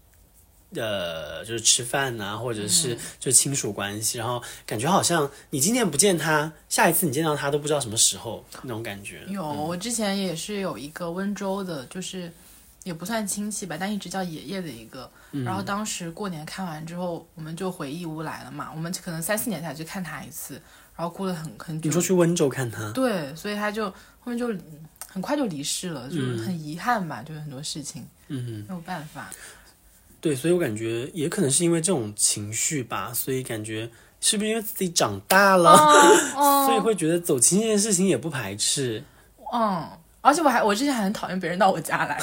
[0.76, 9.24] 呃，就是吃饭呐、或者是就亲属关系，然后感觉好像你今天不见他，下一次你见到他都不知道什么时候那种感觉。
[9.26, 12.32] 有我之前也是有一个温州的，就是
[12.85, 15.11] 也不算亲戚吧，但一直叫爷爷的一个。
[15.45, 20.55] 然后当时过年看完之后，我们就回义乌来了嘛，我们可能三四年才去看他一次，
[20.97, 21.92] 然后过了很很久你。
[21.92, 23.88] 说去温州看他，对，所以他就
[24.21, 24.49] 后面就
[25.09, 29.31] 很快就离世了，就是很遗憾吧，就是很多事情嗯，没有办法。
[30.21, 33.90] 对，所以我感觉也可能是因为这种情绪吧，所以感觉
[34.21, 35.71] 是不是因为自己长大了，
[36.37, 39.03] 哦所以会觉得走亲这件事情也不排斥。
[39.53, 39.88] 嗯，
[40.21, 42.21] 而且我还我之前还很讨厌别人到我家来，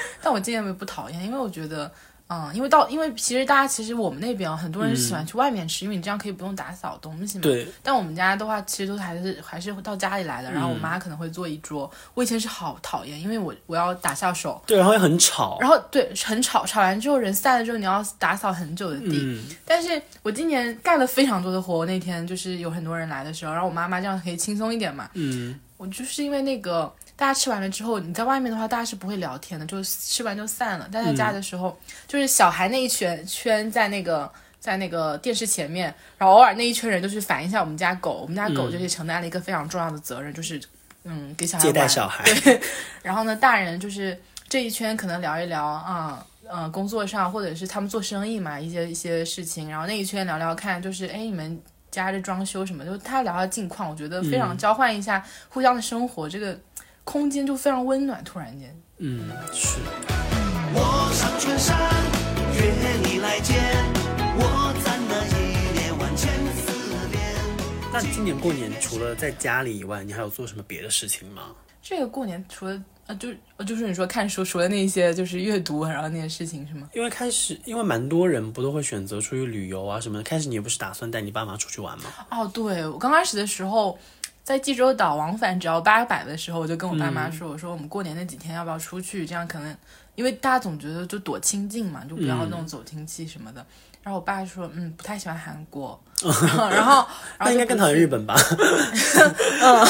[0.22, 1.90] 但我今年不讨厌，因为我觉得，
[2.28, 7.42] 嗯，因为到因为其实大家其实我们那边很多人喜欢去外面吃，因为你这样可以不用打扫东西嘛。。
[7.42, 11.90] 对，但我们家的话，其实都还是还是到家里来的，然后我妈可能会做一桌。
[12.12, 15.56] 我以前是好讨厌，因为我我要打下手，对，然后也很吵。
[15.60, 19.18] 然后对很吵，吵完之后人散了之后，你要打扫很久的地。
[19.22, 25.08] 嗯，但是我今年干了非常多的活，那天就是有很多人来的时候，然后我妈妈这样可以轻松一点嘛。
[25.14, 30.88] 嗯，我就是因为那个大家吃完了之后，你在外面的话，大家是不会聊天的，就吃完就散了。
[30.92, 31.76] 但在家的时候，
[32.06, 40.62] 就是小孩那一圈圈在那个在那个电视前面，然后偶尔那一圈人就去反映一下我们家狗，我们家狗就是承担了一个非常重要的责任，就是
[41.02, 42.22] 嗯给小孩接待小孩。
[42.44, 42.60] 对，
[43.02, 44.16] 然后呢，大人就是
[44.48, 46.24] 这一圈可能聊一聊啊。
[46.50, 56.58] 呃，工作上或者是他们做生意嘛，一些一些事情，然后那一圈聊聊看，就是哎，你们家这装修什么，就他聊聊近况，我觉得非常交换一下互相的生活，这个
[57.08, 58.22] 空间就非常温暖。
[58.22, 59.78] 突然间，嗯，是。
[60.74, 61.74] 我上春山，
[62.52, 63.56] 约你来见。
[64.36, 66.70] 我赞那一年万千思
[67.10, 67.18] 念。
[67.90, 71.44] 那今年过年除了在家里以外，你还有做什么别的事情吗？
[71.80, 76.90] 这个过年除了啊，就呃就是你说看书，除了那些就是阅读，然后那些事情是吗？
[76.92, 80.22] 因为开始，因为蛮多人不都会选择出去旅游啊什么的。
[80.22, 82.04] 开始你也不是打算带你爸妈出去玩吗？
[82.30, 83.98] 哦，对我刚开始的时候，
[84.48, 89.26] 在济州岛往返只要八百的时候，我就跟我爸妈说，我说我们过年那几天要不要出去？
[89.26, 89.76] 这样可能
[90.14, 93.62] 因为大家总觉得就躲亲近嘛，就不要那种走亲戚什么的。
[94.02, 97.06] 然后我爸说，嗯，不太喜欢韩国， 然后然后
[97.52, 98.24] 应该更讨厌日本。
[98.24, 98.34] 吧。
[99.60, 99.84] 然后？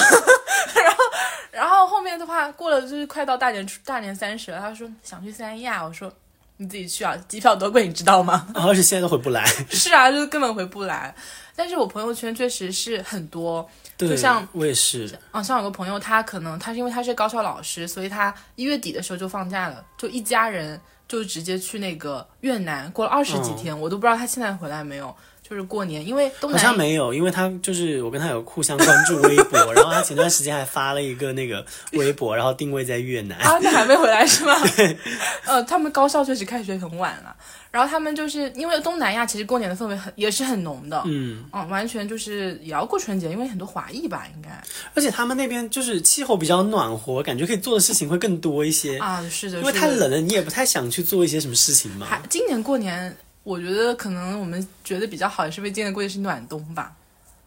[1.53, 6.13] 然后后面的话，过了就是快到大年初大年三十了，他说想去三亚，我说
[6.59, 8.47] 你自己去啊，机票多贵，你知道吗？
[8.55, 9.45] 而且现在都回不来。
[9.71, 11.15] 是啊，就是根本回不来。
[11.57, 15.11] 但是我朋友圈确实是很多，就像我也是。
[15.33, 25.15] 啊，像有个朋友，他可能他是因为他是高校老师，所以他一月底的时候就放假了，就一家人就直接去那个越南过了二十几天，我都不知道他现在回来没有。
[25.49, 33.39] 就是过年，因为东好像没有，因为他就是我跟他有互相关注微博， 然后他前段时间还发了一个那个微博，然后定位在越南。
[33.39, 34.55] 啊，那还没回来是吗？
[35.47, 37.35] 呃，他们高校确实开学很晚了，
[37.71, 44.51] 然后他们就是因为东南亚其实过年的氛围很也是很浓的，嗯，嗯，完全就是也要过春节，因为很多华裔吧，应该
[44.95, 48.99] 而且他们那边就是气候比较暖和，感觉可以做的事情会更多一些。
[48.99, 52.07] 啊，是的，因为太冷了，你也不太想去做一些什么事情嘛。
[52.07, 53.17] 还今年过年，
[53.49, 56.95] 我觉得可能我们觉得比较好，也是因为今年过的是暖冬吧。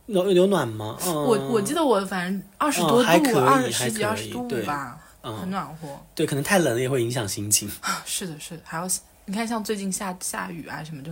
[0.08, 0.98] 有有暖吗？
[1.06, 5.88] 嗯，我我记得我反正二十嗯多度，二十几二十度对吧，很嗯，暖和。
[6.16, 7.70] 对，可能太冷了也会影响心情。
[8.04, 8.88] 是的，是的，还要
[9.26, 11.12] 你看，像最近下下雨啊什么，就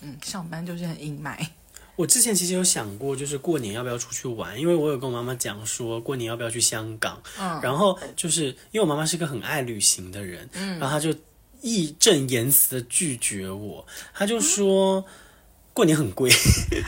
[0.00, 1.36] 嗯，上班就是很阴霾。
[1.96, 7.20] 我之前其实有想过，就是过年要不要出去玩，因为我有跟我妈妈讲说，过年要不要去香港。
[7.40, 10.48] 嗯，然后就是因为我妈妈是个很爱旅行的人，
[10.78, 11.12] 然后她就
[11.64, 15.04] 义正言辞的拒绝我，他就说。
[15.76, 16.30] 过年很贵，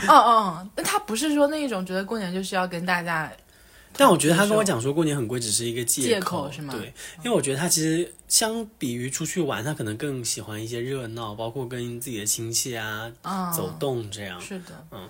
[0.07, 3.29] 哦哦，那他不是说那一种觉得过年就是要跟大家，
[3.97, 6.73] 但我觉得他跟我讲说过年很贵只是一个借借口是吗？
[6.73, 14.39] 对，因为我觉得他其实相比于出去玩，他可能更喜欢一些热闹，包括跟自己的亲戚啊、嗯，走动这样。
[14.39, 15.09] 是的，嗯。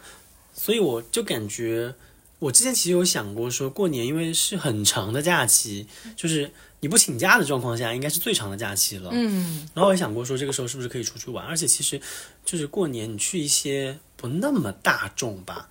[0.55, 1.93] 所以我就感觉，
[2.39, 9.09] 我之前其实有想过说，过年因为是很长的假期，就是你不请假的状况下，应该是最长的假期了。
[9.11, 11.45] 嗯，然后我也想过说，这个时候是不是可以出去玩？
[11.45, 11.99] 而且其实
[12.45, 15.67] 就是过年，你去一些不那么大众吧，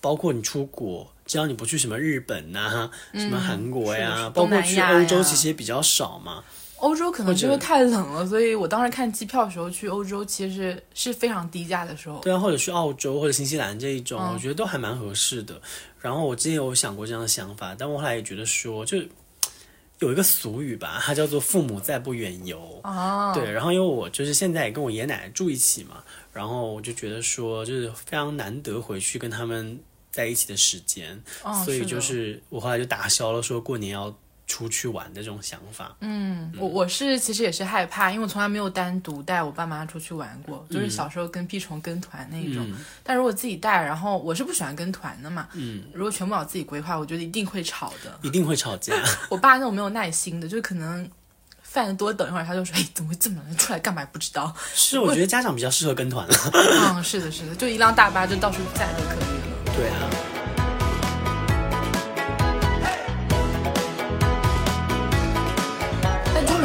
[0.00, 6.44] 包括你出国，只要你不去什么日本呐、什么韩国呀，嗯包括去欧洲，其实也比较少嘛。
[6.76, 12.18] 欧洲可能是因为太冷了，所以我当时看机票的时候去欧洲，其实是非常低价的时候。
[12.20, 15.58] 对啊，或者去澳洲或者新西兰这一种，嗯我觉得都还蛮合适的。
[16.00, 18.98] 然后我之前有想过这样的想法，但我后来也觉得说，就
[19.98, 22.58] 有一个俗语吧，它叫做“父母在不远游”。
[22.84, 29.78] 哦，对，然后因为我就是现在也跟我爷爷奶奶住一起嘛，然后我就觉得说，就是非常难得回去跟他们
[30.10, 34.14] 在一起的时间，哦所以就是我后来就打消了说过年要
[34.46, 35.96] 出去玩的这种想法。
[36.00, 42.64] 嗯，我我是其实也是害怕，因为我从来没有单独带我爸妈出去玩过，就是小时候跟屁虫跟团那一种。
[42.70, 48.18] 嗯但如果自己带，然后我是不喜欢跟团的嘛，嗯，如果全部我自己规划，我觉得一定会吵的。
[48.22, 48.92] 一定会吵架。
[49.30, 51.08] 我爸那种没有耐心的，就可能
[51.62, 53.56] 饭多等一会儿，他就说：“哎，怎么会这么冷？
[53.56, 54.54] 出来干嘛不知道。
[54.74, 56.34] 是，我觉得家长比较适合跟团了。
[56.94, 59.76] ”嗯，是的，是的，就一辆大巴就到处载就可以了。
[59.76, 60.35] 对啊。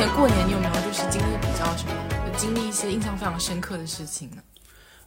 [0.02, 1.94] 年过年你有没有就是经历比较什么
[2.36, 4.42] 经历一些印象非常深刻的事情呢？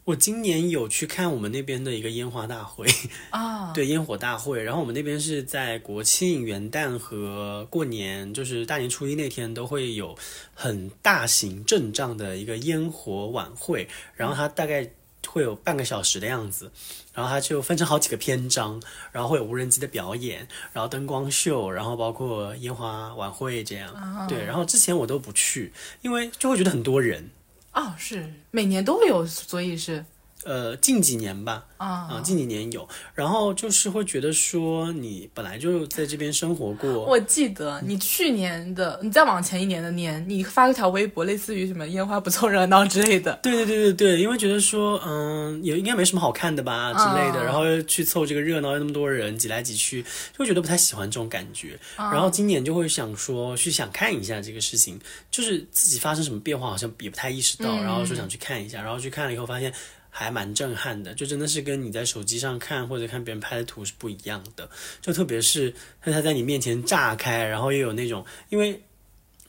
[0.04, 2.86] 我今年有去看我们那边的一个烟花大会，
[3.30, 4.62] 啊， 对烟火大会。
[4.62, 10.16] 然后我们那边是在国庆、元旦和过年，就是大年初一那天都会有
[10.54, 13.88] 很大型阵仗的一个烟火晚会。
[14.14, 14.88] 然后它大概
[15.26, 16.70] 会有半个小时的样子，
[17.12, 24.26] 然后它就分成好几个篇章，然后会有无人机的表演，然后灯光秀，然后包括烟花晚会这样。
[24.28, 25.72] 对，然后之前我都不去，
[26.02, 27.30] 因为就会觉得很多人。
[27.72, 30.04] 哦，是每年都会有，所以是
[30.44, 43.38] 呃，近几年吧，啊啊，近几年有，然后就是会觉得说，你本来就在这边生活过，我记得你去年的，你再往前一年的年，你发了条微博，类似于什么烟花不凑热闹之类的。
[43.42, 51.78] 对对对对对，因为觉得说，嗯，也应该没什么好看的吧之类的，嗯然后又去凑这个热闹，又那么多人挤来挤去，就会觉得不太喜欢这种感觉。
[51.96, 59.72] 然后今年就会想说，去想看一下这个事情，就是自己发生什么变化，好像也不太意识到，然后说想去看一下，然后去看了以后发现。
[60.16, 64.70] 还蛮震撼的，就真的是跟你在手机上看或者看别人拍的图是不一样的。
[65.00, 68.80] 就特别是它在你面前炸开，然后又有那种，因为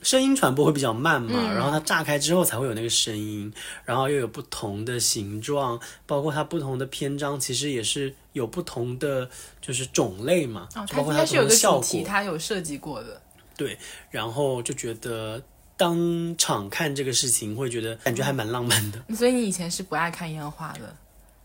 [0.02, 3.52] 声音传播会比较慢嘛，然后它炸开之后才会有那个声音，
[3.84, 12.02] 然后又有不同的形状，包括它不同的篇章，其实也是有不同的就是种类嘛，包括它有个效果主题，。
[12.02, 13.22] 它有设计过的。
[13.56, 13.78] 对
[14.10, 15.40] 然后就觉得
[15.76, 19.02] 当场看这个事情，会觉得感觉还蛮浪漫的。
[19.14, 20.96] 所以你以前是不爱看烟花的。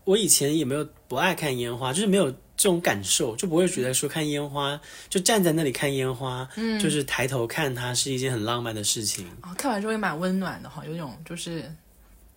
[0.04, 9.24] 我以前也没有不爱看烟花，就是没有这种感受，就不会觉得说看烟花就站在那里看烟花，嗯，就是抬头看它是一件很浪漫的事情。
[9.42, 11.72] 哦，看完之后也蛮温暖的哈，有种就是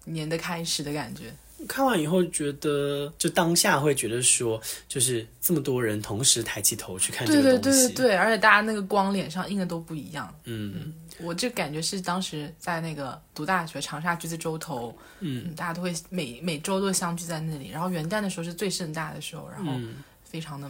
[0.04, 1.34] 年的开始的感觉。
[1.68, 10.32] 看完以后觉得，就当下会觉得说，就是这么多人同时抬起头去看这对对个东西，对对对，而且大家那个光脸上印的都不一样。
[10.44, 20.70] 嗯，我这感觉是当时在那个读大学长沙橘子洲头，嗯，大家都会每每周都会相聚在那里，然后元旦的时候是最盛大的时候，然后嗯非常的、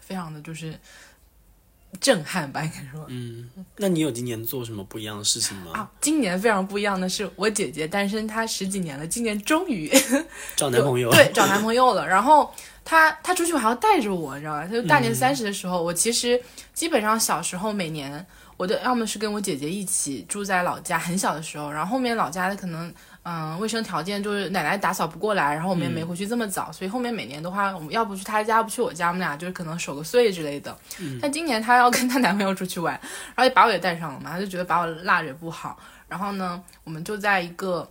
[0.00, 0.78] 非常的就是
[2.00, 3.04] 震撼吧，应该说。
[3.08, 5.72] 嗯那你有今年做什么不一样的事情吗？
[5.72, 9.90] 啊，今年非常不一样的是，我姐姐单身她十几年了，今年终于
[10.56, 11.10] 找男朋友？
[11.10, 12.06] 对，找男朋友了。
[12.06, 12.52] 然后
[12.84, 14.66] 她她出去还要带着我，你知道吧？
[14.66, 16.40] 她就大嗯年三十的时候，我其实
[16.74, 18.24] 基本上小时候每年
[18.60, 22.92] 我的要么是跟我姐姐一起住在老家，很小的时候，然后后面老家的可能
[23.22, 30.76] 嗯卫生条件就是奶奶打扫不过来，然后我们也嗯没回去这么早，所以后面每年的话，我们要不去她家，要不去我家，我们俩就是可能守个岁之类的。
[30.98, 32.92] 嗯但今年她要跟她男朋友出去玩，
[33.28, 35.78] 然后也把我也带上了嘛，她就觉得把我落着不好。
[36.06, 37.90] 然后呢，我们就在一个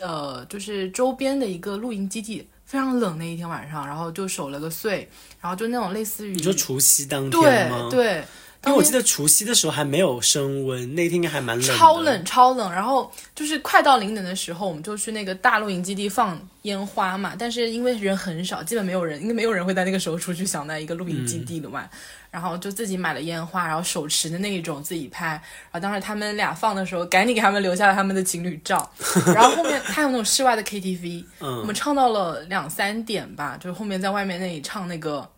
[0.00, 5.10] 呃，就是周边的一个露营基地，非常冷那一天晚上，然后就守了个岁，
[5.40, 8.24] 然后就那种类似于你说除夕当对天吗？，对，因
[8.72, 17.34] 为我记得除夕的时候还没有升温，那天应该还蛮冷，超冷超冷，然后就是快到零点的时候，我们就去那个大露营基地放烟花嘛。
[17.38, 21.88] 但是因为人很少，基本没有人，应该没有人会在那个时候出去想在一个露营基地的玩。
[22.30, 25.26] 然后就自己买了烟花，然后手持的那一种自己拍。
[25.28, 25.40] 然
[25.72, 28.90] 后当时他们俩放的时候，赶紧给他们留下了他们的情侣照。
[29.32, 35.28] 然后后面他有那种室外的 KTV，嗯我们唱到了两三点吧，就是后面在外面那里唱那个。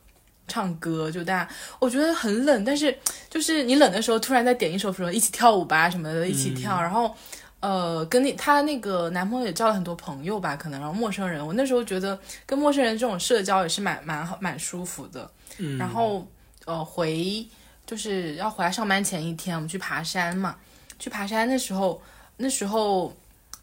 [0.48, 2.96] 唱歌就大家，我觉得很冷，但是
[3.28, 7.14] 就是你冷的时候，突然再点一首什么一起跳舞吧什么的，一起跳，然后
[7.60, 15.30] 呃，跟你她那个男朋友也交了很多朋友吧，可能然后陌生人，我那时候觉得跟陌生人这种社交也是蛮蛮好蛮舒服的。
[15.58, 15.76] 嗯。
[15.78, 16.26] 然后
[16.64, 17.44] 呃回
[17.86, 20.56] 就是要回来上班前一天，我们去爬山嘛，
[20.98, 22.00] 去爬山的时候，
[22.36, 23.12] 那时候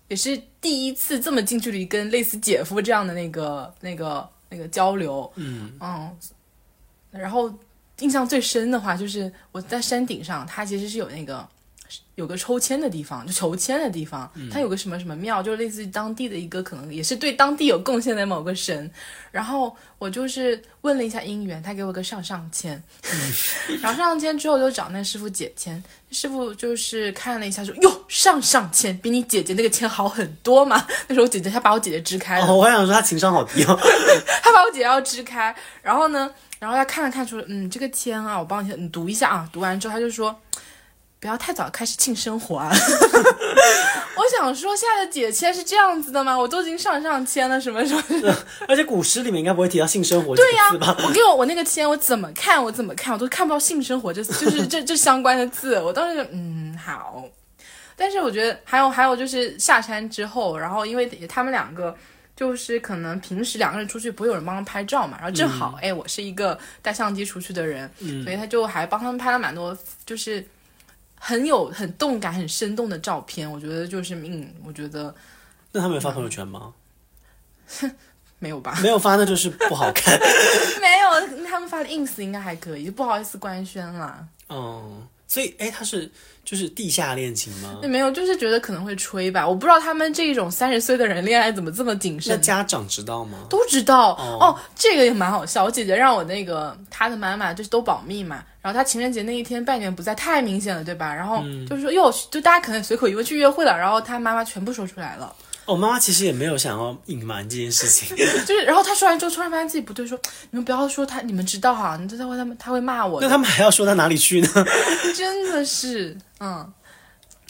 [0.09, 5.71] 也是第一次这么近距离跟类似姐夫这样的那个那个那个交流，嗯。
[5.79, 6.17] 嗯，
[7.13, 7.53] 然后
[7.99, 11.47] 印象最深的话就是我在山顶上，它其实是有那个
[12.15, 18.89] 有个抽签的地方，就求签的地方，它有个什么什么庙，就类似于当地的一个可能也是对当地有贡献的某个神。
[19.31, 22.81] 然后我就是问了一下姻缘，他给我个上上签，
[23.81, 30.85] 然后上上签之后就找那师傅解签，师傅就是看了一下说哟上上签比你姐姐那个签好很多嘛。
[31.07, 33.75] 那时候我姐姐她把我姐姐支开了，哦，我还想说他情商好低哦，
[34.43, 36.29] 他把我姐姐要支开，然后呢，
[36.63, 39.49] 然后他看了看说，嗯，这个签啊，我帮你你读一下啊。
[39.51, 40.33] 读完之后，他就说，
[41.19, 42.71] 不要太早开始庆生活啊。
[44.15, 46.39] 我想说，现在的解签是这样子的吗？
[46.39, 48.01] 我都已经上上签了，什么什么。
[48.65, 50.95] 而且古诗里面应该不会提到性生活这个字吧？
[51.05, 55.77] 我给我我那个签，我怎么看我怎么看，我都看不到性生活这就是这这相关的字。
[55.81, 57.25] 我当时就嗯好，
[57.97, 61.93] 但是我觉得还有还有就是下山之后，然后因为他们两个。
[62.35, 67.89] 就是可能平时两个人出去不会有人帮他们拍照嘛，然后正好哎、我是一个带相机出去的人，
[68.23, 70.45] 所以他就还帮他们拍了蛮多，就是
[71.15, 75.13] 很有很动感、很生动的照片，我觉得就是命，我觉得
[75.71, 76.73] 那他们有发朋友圈吗？
[78.39, 78.77] 没有吧？
[78.81, 80.19] 没有发，那就是不好看。
[80.81, 84.27] 没有，他们发的 ins 应该还可以，就不好意思官宣了。
[84.49, 86.09] 嗯，所以哎，他是
[86.45, 87.79] 就是地下恋情吗？
[87.83, 89.47] 没有，就是觉得可能会吹吧。
[89.47, 92.41] 我不知道他们这种三十岁的人恋爱怎么这么谨慎那慎。
[92.41, 93.39] 家长知道吗？
[93.49, 95.63] 都知道哦哦这个也蛮好笑。
[95.63, 101.13] 我姐姐让我那个她的妈妈就是都保密嘛，然后她情人节那一天拜年不在，太明显了，对吧？
[101.13, 105.33] 然后嗯就是说哟，就大家可能随口一问去约会了，然后她妈妈全部说出来了，
[105.65, 108.15] 哦，妈妈其实也没有想要隐瞒这件事情。
[108.45, 110.19] 就是然后她说完之后，突然发现自己不对，说
[110.51, 114.47] 你们不要说她，你们知道哈，你知道会他们他会骂我的，那他们还要说到哪里去呢？
[115.15, 116.71] 真的是嗯，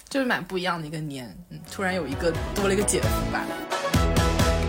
[0.10, 3.44] 就是蛮不一样的一个年，嗯，突然有一个多了一个姐夫吧。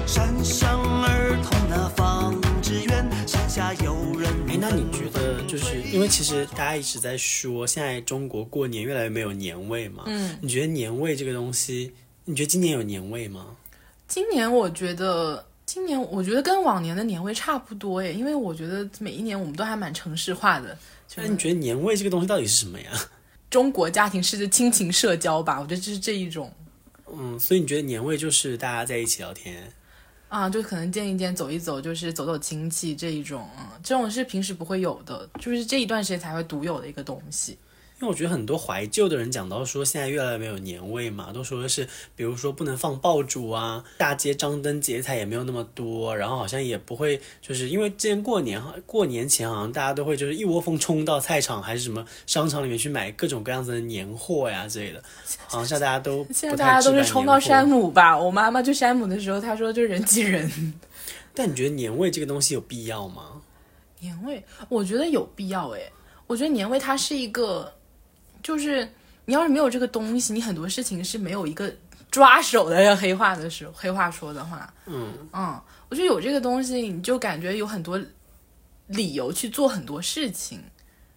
[0.07, 4.31] 山上儿童的放纸鸢，山下有人。
[4.49, 10.05] 哎，那你觉得就是因为其实大家一直在说，现在中国过年越来越没有年味嘛？
[10.07, 11.93] 嗯，你觉得年味这个东西，
[12.27, 13.57] 你觉得今年有年味吗？
[14.09, 20.77] 今年我觉得，今年我觉得跟往年的年味差不多诶，因为我觉得每一年我们都还蛮城市化的。
[21.07, 22.91] 就那你觉得年味这个东西到底是什么呀？
[23.51, 26.51] 中国家庭式的亲情社交吧，我觉得就是这一种
[27.13, 29.71] 嗯，所以你觉得年味就是大家在一起聊天？
[30.29, 37.57] 啊，就可能见一见、走一走，就是走走亲戚这一种，嗯，这种是平时不会有的，就是这一段时间才会独有的一个东西。
[38.07, 55.03] 我觉得很多怀旧的人讲到说现在越来越没有年味嘛，都说的是，比如说不能放爆竹啊，大街张灯结彩也没有那么多，然后好像也不会，就是因为之前过年过年前好像大家都会就是一窝蜂冲到菜场还是什么商场里面去买各种各样子的年货呀之类的，
[55.47, 60.51] 好像现在大家都现在大家都是冲到山姆吧，我妈妈去山姆的时候，她说就人挤人。
[61.37, 63.43] 但你觉得年味这个东西有必要吗？
[63.99, 65.91] 年味，我觉得有必要诶。
[66.27, 67.73] 我觉得年味它是一个，
[68.45, 68.89] 就是
[69.25, 71.75] 你要是没有这个东西，你很多事情是没有一个
[72.11, 72.81] 抓手的。
[72.83, 78.01] 要 黑话的时候，黑话说的话，嗯嗯，我觉得有这个东西，你就感觉有很多
[78.87, 80.61] 理由去做很多事情。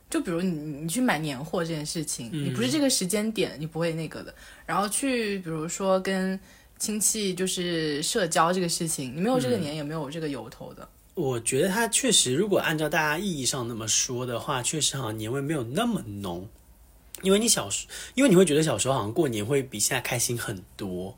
[0.10, 4.34] 就比如你你去买年货这件事情，你不是这个时间点，你不会那个的。
[4.66, 6.40] 然后去比如说跟
[6.80, 10.88] 亲戚就是社交这个事情，你没有这个年，也没有这个由头的。
[11.14, 16.48] 我觉得它确实，如果按照大家意义上那么说的话，确实好像年味没有那么浓。
[17.24, 21.18] 因为你小时，因为你会觉得小时候好像过年会比现在开心很多，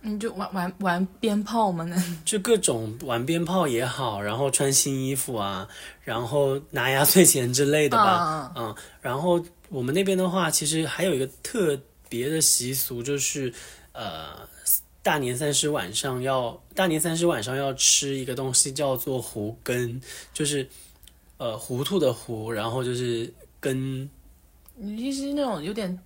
[0.00, 5.68] 你就玩玩玩鞭炮嘛，那 就各种玩鞭炮也好，然后穿新衣服啊，
[6.02, 11.78] 然后拿压岁钱之类的吧，嗯，然后我们那边的话，其实还有一个特
[12.08, 13.52] 别的习俗，就是
[13.92, 14.48] 呃，
[15.02, 20.00] 大年三十晚上要大年三十晚上要吃一个东西叫做胡根，
[20.32, 20.68] 就是
[21.36, 24.08] 呃糊涂的糊，然后就是根
[24.76, 25.98] 你是那种有点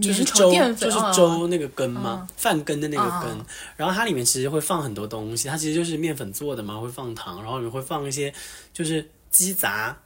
[0.00, 3.46] 就是粥，就是啊粥那个羹嘛，饭羹的那个根啊，
[3.76, 8.32] 然后它里面其实会放很多东西，它其实就是面粉做的嘛，会放糖，然后里面会放一些
[8.72, 9.98] 就是鸡杂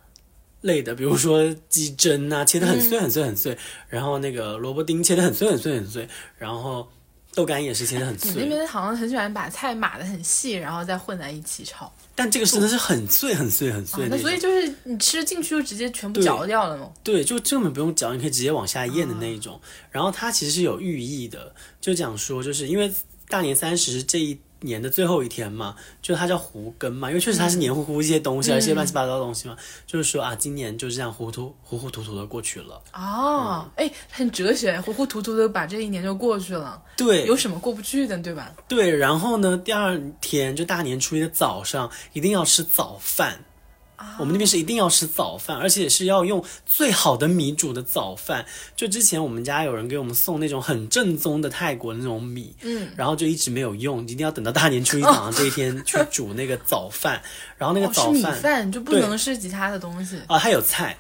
[0.63, 3.57] 类的，比如说鸡胗啊，切的很碎很碎很碎，
[3.89, 6.89] 然后那个萝卜丁切的很碎很碎很碎，然后
[7.35, 11.91] 豆干也是切的很碎你那，边好像很喜欢把菜码的很细，然后再混在一起炒。
[12.15, 16.91] 但这个真的是很碎很碎很碎啊、那所以，就是你吃进去就直接全部嚼掉了吗。
[17.03, 19.59] 对，就根本不用嚼，你可以直接往下咽的那一种。
[19.91, 22.93] 然后它其实是有寓意的，就讲说，就是因为
[23.29, 29.57] 大年三十这一年的最后一天嘛，就它叫胡根嘛，因为确实它是黏糊糊一些东西，嗯，一些乱七八糟的东西嘛，
[29.87, 32.81] 就是说啊，今年就这样糊涂糊糊涂涂的过去了。
[32.93, 38.53] 哦，哎、很哲学，糊糊涂涂的把这一年就过去了，对，有什么过不去的，对吧？
[38.67, 43.45] 对，然后呢，第二天就大年初一的早上一定要吃早饭。
[44.19, 48.45] 我们那边是一定要吃早饭，而且是要用最好的米煮的早饭。
[48.77, 57.23] 就之前我们家有人给我们送那种很正宗的泰国那种米，嗯，然后就一直没有用，一定要等到大年初一早上这一天去煮那个早饭。
[57.57, 60.21] 然后那个哦，是米早饭饭，就不能是其他的东西。
[60.27, 60.97] 啊，还有菜，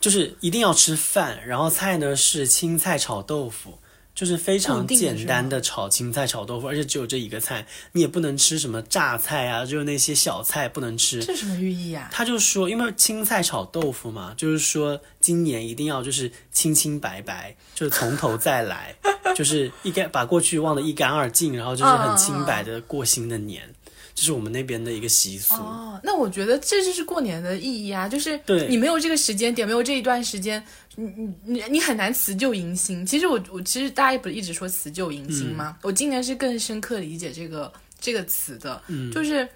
[0.00, 3.78] 就是一定要吃饭，然后菜呢是青菜炒豆腐，
[4.14, 11.24] 就是非常简单的炒青菜炒豆腐，而且只有这一个菜，你也不能吃什么榨菜啊，就是那些小菜不能吃。
[11.24, 12.08] 这什么寓意啊？
[12.12, 18.94] 他就说，因为青菜炒豆腐嘛，就是说今年一定要就是清清白白，就是从头再来，
[19.34, 23.73] 就是一干把过去忘得一干二净，然后就是很清白的过新的年，
[24.14, 25.54] 这是我们那边的一个习俗。
[25.54, 28.38] 哦，那我觉得这就是过年的意义啊，就是
[28.68, 33.04] 你没有这个时间点，没有这一段时间，你你你你很难辞旧迎新。
[33.04, 35.76] 其实我我其实大家也不是一直说辞旧迎新吗？
[35.82, 38.80] 我今年是更深刻理解这个这个词的，
[39.12, 39.48] 就是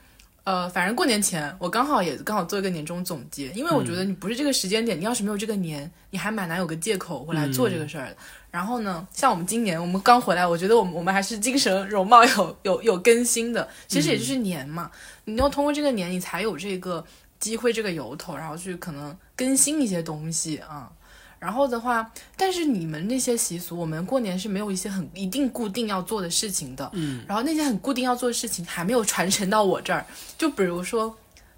[0.43, 8.17] 呃，反正过年前我刚好也刚好做一个年终总结，因为我觉嗯得你不是这个时间点，你要是没有这个年，你还蛮难有个借口回来做这个事儿的。
[8.51, 14.91] 然后呢，像我们今年我们刚回来，我觉得我们我们还是精神容貌有 有有更新的，其实也就是年嘛，
[15.27, 17.05] 你要通过这个年，你才有这个
[17.39, 20.91] 机会这个由头，然后去可能更新一些东西啊。
[21.39, 26.91] 然后的话，但是你们那些习俗，我们过年是没有一些很一定固定要做的事情的。
[26.95, 30.05] 嗯，然后那些很固定要做的事情还没有传承到我这儿。
[30.37, 31.17] 就比如说，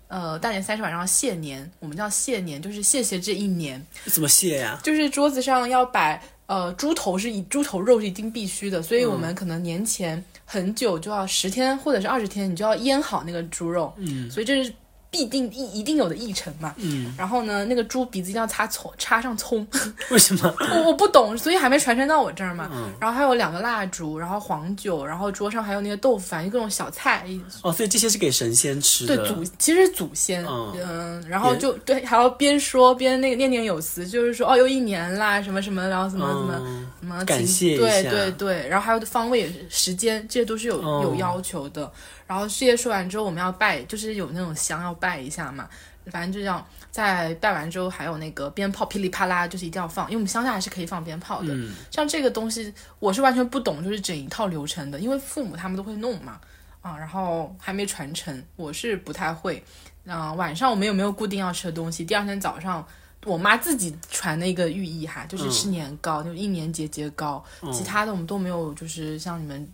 [0.09, 4.78] 呃，大年三十晚上谢年，我们叫谢年，就是谢谢这一年，怎么谢呀？
[4.82, 6.20] 就是桌子上要摆。
[6.51, 13.94] 呃，猪头是以猪头肉是一定必须的，所以我们可能年前很久就要十天或者是二十天，你就要腌好那个猪肉。
[13.98, 14.74] 嗯，所以这是
[15.11, 16.75] 必定一一定有的议程嘛。
[16.79, 19.67] 嗯，然后呢，那个猪鼻子一定要插葱，插上葱。
[20.11, 20.55] 为什么？
[20.73, 22.71] 我我不懂，所以还没传承到我这儿嘛。
[23.01, 27.27] 然后还有两个蜡烛，然后黄酒，然后桌上还有那个豆腐饭，就各种小菜。
[27.63, 29.17] 哦，所以这些是给神仙吃的。
[29.17, 41.91] 对祖，其实是祖先，嗯嗯，然后就对，还要边说边那个念念有词，就是说哦，又一年啦，什么什么，然后怎么怎么、嗯什么感谢一对下对对，然后还有方位、时间，这些都是有、哦有要求的。
[42.31, 45.68] 然后事业说完之后，我们要拜，就是有那种香要拜一下嘛。
[46.12, 51.53] 反正就这样，在拜完之后，还有那个鞭炮噼里啪啦，就是一定要放，因为我们乡下还是可以放鞭炮的。
[51.53, 56.41] 嗯像这个东西，我是完全不懂，就是整一套流程的，因为父母他们都会弄嘛，
[56.83, 59.61] 啊，然后还没传承，我是不太会。
[60.07, 62.05] 啊、晚上我们有没有固定要吃的东西？
[62.05, 62.87] 第二天早上，
[63.24, 67.45] 我妈自己传的一个寓意哈，就是吃年糕，就一年节节高。
[67.72, 69.68] 其他的我们都没有，就是像你们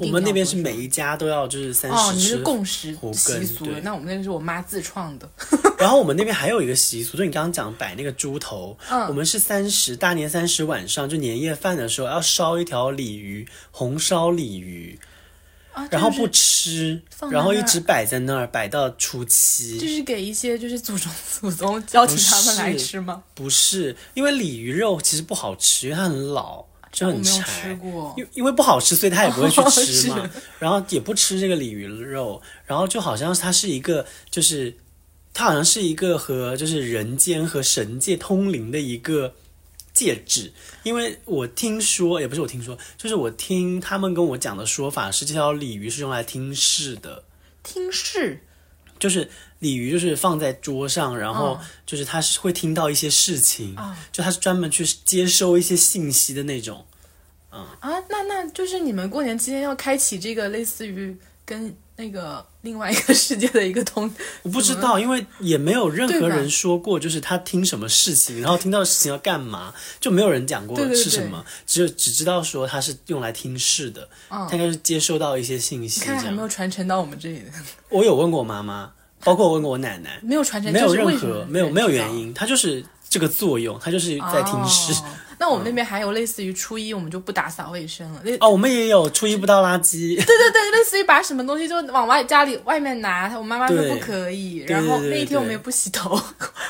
[0.00, 5.28] 我们那边是每一家都要就是三哦，你十吃们是共识习俗的，那我们那个是我妈自创的。
[5.78, 14.98] 然后我们那边还有一个习俗，就你刚刚讲摆那个猪头，嗯我们是三十大年三十晚上就年夜饭的时候要烧一条鲤鱼，红烧鲤鱼，
[15.72, 19.78] 啊，然后不吃然后一直摆在那儿，摆到初七。
[19.78, 23.22] 就是给一些就是祖宗 祖宗邀请他们来吃吗？
[23.34, 26.64] 不是，因为鲤鱼肉其实不好吃，因为它很老，
[26.96, 27.74] 就很柴。
[27.74, 28.14] 过。
[28.16, 30.30] 因因为不好吃，所以他也不会去吃嘛。
[30.58, 34.74] 然后也不吃这个鲤鱼肉，然后就好像它是一个，就是
[35.34, 39.34] 它好像是一个和就是人间和神界通灵的一个
[39.92, 40.50] 戒指。
[40.82, 47.24] 因为我听说，也不是我听说，就是我听他们跟我讲的说法是，这条鲤鱼是用来听事的。
[47.62, 48.40] 听事
[48.98, 49.28] 就是
[49.60, 51.66] 鲤鱼，就是放在桌上，然后嗯。
[51.86, 56.84] 就是它是会听到一些事情，啊就它是专门去接收一些信息的那种。
[57.52, 57.60] 嗯。
[57.80, 76.48] 啊，那那就是你们过年期间要开启这个类似于跟那个另外一个世界的一个通，我不知道，因为也没有任何人说过，就是他听什么事情，然后听到事情要干嘛，就没有人讲过是什么，只有只知道说他是用来听事的，他应该是接收到一些信息这嗯看来还没有。
[76.48, 77.38] 传承到我们这里。
[77.38, 77.52] 的，
[77.88, 78.92] 我有问过我妈妈，
[79.24, 84.92] 包括我问过我奶奶，没有传承，没有任何没有没有原因，它就是这个作用，它就是在停尸。
[84.92, 85.04] 哦
[85.38, 96.18] 那我们那边 还有类似于初一我们就不打扫卫生了，那哦，我们也有初一不倒垃圾，对 对对，类似于把什么东西就往外家里外面拿，我妈妈说不可以， 然后那一天我们也不洗头，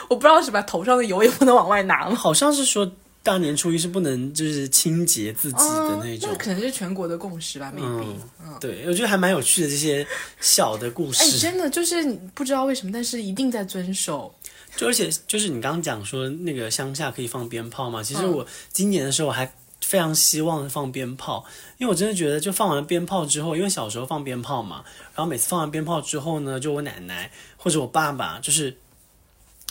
[0.09, 2.17] 我不知道是把头上的油也不能往外拿吗？
[2.17, 2.91] 好像是说
[3.27, 6.31] 大年初一是不能就是清洁自己的嗯那种。
[6.31, 7.83] 那可能是全国的共识吧，maybe。
[8.41, 10.07] 嗯，对，我觉得还蛮有趣的这些
[10.41, 11.39] 小的故哎，事。
[11.39, 14.33] 真的就是不知道为什么，但是一定在遵守。
[14.77, 21.45] 就而且就是你刚刚讲说那个乡下可以放鞭炮嘛，其实嗯我今年的时候我还非常希望放鞭炮，
[21.79, 24.85] 因为我真的觉得就放完鞭炮之后，因为小时候放鞭炮嘛，
[25.17, 28.77] 然后每次放完鞭炮之后呢，就我奶奶或者我爸爸就是。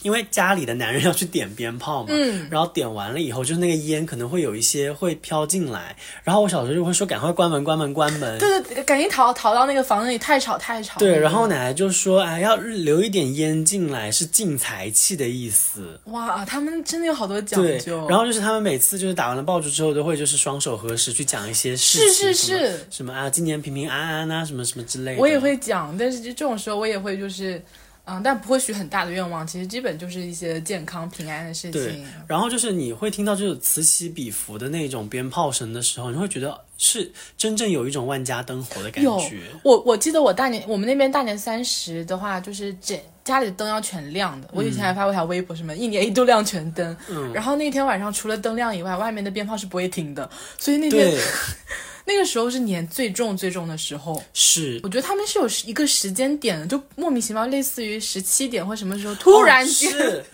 [0.06, 8.38] 因为家里的男人要去点鞭炮嘛，嗯然后点完了以后，就是那个烟可能会有一些会飘进来，然后我小时候就会说赶快关门，关门，关门。
[8.38, 11.00] 对对，赶紧逃逃到那个房子里，太吵太吵。
[11.00, 25.20] 对，然后我奶奶就说：“哎，要留一点烟进来，是进财气的意思。”哇，他们真的有好多讲对究。，然后就是他们每次就是打完了爆竹之后，都会就是双手合十去讲一些事是情，是是，什么啊，今年平平安安啊，什么什么之类的。
[25.20, 27.60] 我也会讲，但是就这种时候我也会就是，
[28.06, 39.42] 嗯，但不会许很大的愿望，其实基本就是一些健康平安的事对情。，然后就是你会听到就是此起彼伏的那种鞭炮声的时候，你会觉得是真正有一种万家灯火的感觉。
[39.64, 44.48] 我我记得我大年我们那边大年三十的话，就是整家里的灯要全亮的。
[44.54, 46.96] 我以前还发过条微博，什么一年一度亮全灯。
[47.10, 50.30] 嗯然后那天晚上除了灯亮以外，外面的鞭炮是不会停的。
[50.60, 51.20] 所以那天对，
[52.06, 54.24] 那个时候是年最重最重的时候。
[54.34, 60.26] 是我觉得他们是有一个时间点的，就莫名其妙，类似于十七点或什么时候突然间、哦是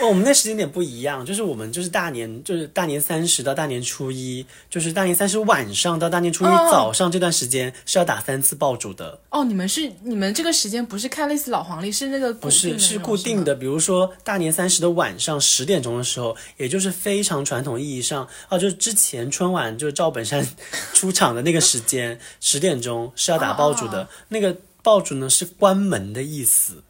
[0.00, 13.54] 哦我们那时间点不一样，就是我们就是大年，就是大年三十到大年初一，就是大年三十晚上到大年初一哦早上这段时间是要打三次爆竹的，哦，你们是你们这个时间不是看类似老黄历，是那个不是是固定的。
[13.54, 20.46] 比如说大年三十的晚上十点钟的时候，也就是非常传统意义上啊，就是之前春晚就是赵本山
[20.94, 24.08] 出场的那个时间，十点钟是要打爆竹的。
[24.28, 26.82] 那个爆竹呢是关门的意思，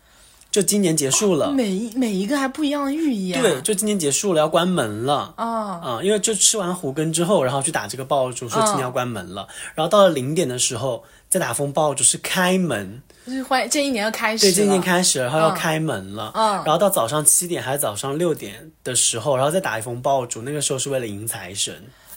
[0.53, 1.51] 就今年结束了。
[1.51, 3.41] 每一每一个还不一样的寓意啊。
[3.41, 5.33] 对，就今年结束了，要关门了。
[5.37, 9.49] 啊，啊、因为就吃完胡根之后，然后去打这个爆竹，说今年要关门了。
[9.75, 16.31] 然后到了零点的时候，再打风爆竹是开门，就是欢这一年要开始对，这一年开始，然后要开门了。
[16.35, 21.75] 嗯然后到早上七点还是早上六点的时候，然后再打一封爆竹，那个时候是为了迎财神。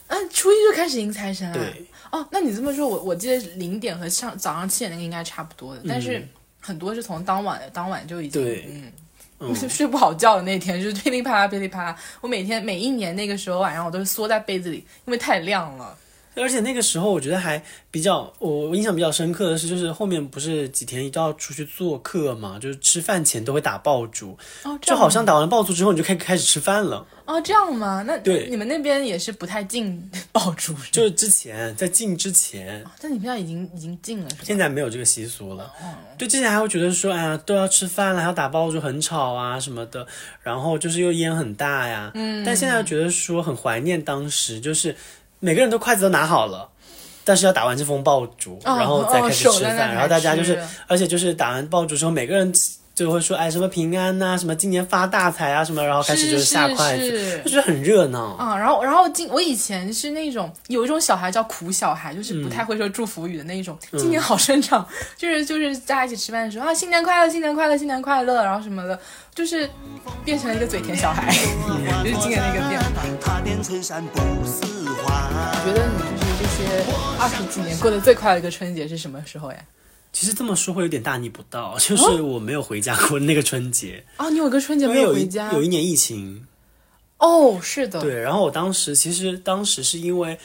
[0.08, 1.54] 嗯，初一就开始迎财神啊。
[1.54, 1.86] 对。
[2.12, 6.24] 哦，那你这么说，我我记得零点和上早上七点那个应该差不多的，但是
[6.66, 9.54] 很多是从当晚当晚就已经对嗯。
[9.68, 11.96] 睡不好觉的那天， 就是噼里啪啦噼里啪啦。
[12.22, 15.96] 我每天每一年那个时候晚上，我都是缩在被子里，因为太亮了。
[16.42, 27.06] 而且那个时候我觉得还比较，我我印象比较深刻的是，就是后面不是几天都要出去做客嘛，就是吃饭前都会打爆竹，哦，就好像打完爆竹之后你就开开始吃饭了。
[27.24, 28.04] 哦这样吗？
[28.06, 30.72] 那对你们那边也是不太禁 爆竹？
[30.92, 34.42] 就是之前在禁之前，但你们现在已经已经禁了是吧？
[34.44, 35.72] 现在没有这个习俗了。
[36.16, 40.06] 对，之前还会觉得说，哎呀，都要吃饭了，还要打爆竹，很吵啊什么的，
[40.42, 42.12] 然后就是又烟很大呀。
[42.14, 44.94] 嗯，但现在觉得说很怀念当时，就是
[45.40, 46.68] 每个人都筷子都拿好了。
[47.28, 52.52] 但是要打完这封爆竹，哦然后再开始哦吃饭，然后大家就是，而且就是打完爆竹之后，每个人
[52.96, 58.34] 就会说，哎，什么平安呐、什么今年发大财啊，什么，然后开始就是下筷子，是就觉得很热闹。
[58.36, 63.78] 啊、然后然后今我以前是那种有一种小孩叫苦小孩，就是嗯不太会说祝福语的那一种。
[63.98, 68.98] 今年好生长， 就是就是大家一起吃饭的时候啊，新年快乐，新年快乐，新年快乐，然后什么的，
[69.34, 69.68] 就是
[70.24, 71.30] 变成了一个嘴甜小孩，
[72.02, 72.86] 就是今年那个变化。
[73.20, 74.64] 踏遍春山不似
[75.04, 75.28] 话。
[75.66, 76.84] 觉得你就是这些
[77.20, 79.58] 二十几年过得最快的一个春节是什么时候呀？
[80.18, 85.52] 其实这么说会有点大逆不道， 就是我没有回家过那个春节，哦，你有个春节没有回家？
[85.52, 86.46] 有一年疫情，
[87.18, 90.38] 哦，是的，对，然后我当时其实当时是因为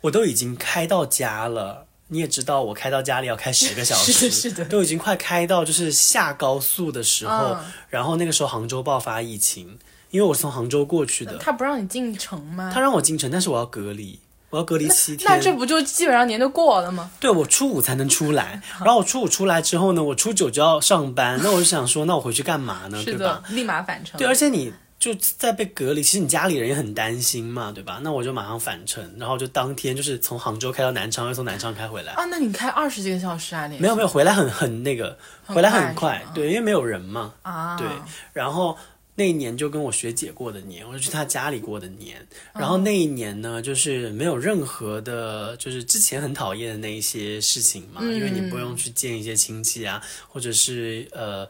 [0.00, 4.64] 我都已经开到家了，你也知道我开到家里要开十个小时， 是的是的。
[4.64, 7.72] 都已经快开到就是下高速的时候，嗯。
[7.88, 9.78] 然后那个时候杭州爆发疫情，
[10.10, 12.72] 因为我是从杭州过去的，他不让你进城吗？
[12.74, 14.18] 他让我进城，但是我要隔离。
[14.54, 17.10] 我要隔离七天，那这不就基本上年就过了吗？
[17.18, 22.98] 对我初五才能出来， 然后我初五出来之后呢，我初九就要上班，那我就想说，那我回去干嘛呢？
[22.98, 24.16] 是对吧？，立马返程。
[24.16, 27.98] 对，而且你就在被隔离，其实你家里人也很担心嘛，对吧？
[28.02, 32.12] 那我就马上返程，然后就当天就是从杭州开到南昌，又从南昌开回来。
[32.12, 33.66] 啊，那你开二十几个小时啊？
[33.80, 37.88] 没有没有，回来很很那个，回来很快对，因为没有人嘛，啊，对。
[38.32, 38.78] 然后
[39.14, 42.16] 那一年就跟我学姐过的年，我就去她家里过的年。
[42.52, 51.48] 然哦后那一年呢，就是没有任何的，就是之前很讨厌的那一些事情嘛，因为你不用去见一些亲戚啊，或者是呃。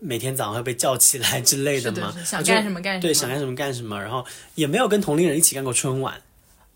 [0.00, 6.22] 每天早上会被叫起来之类的嘛想干什么干什么对，想干什么干什么，然后也没有跟同龄人一起干过春晚，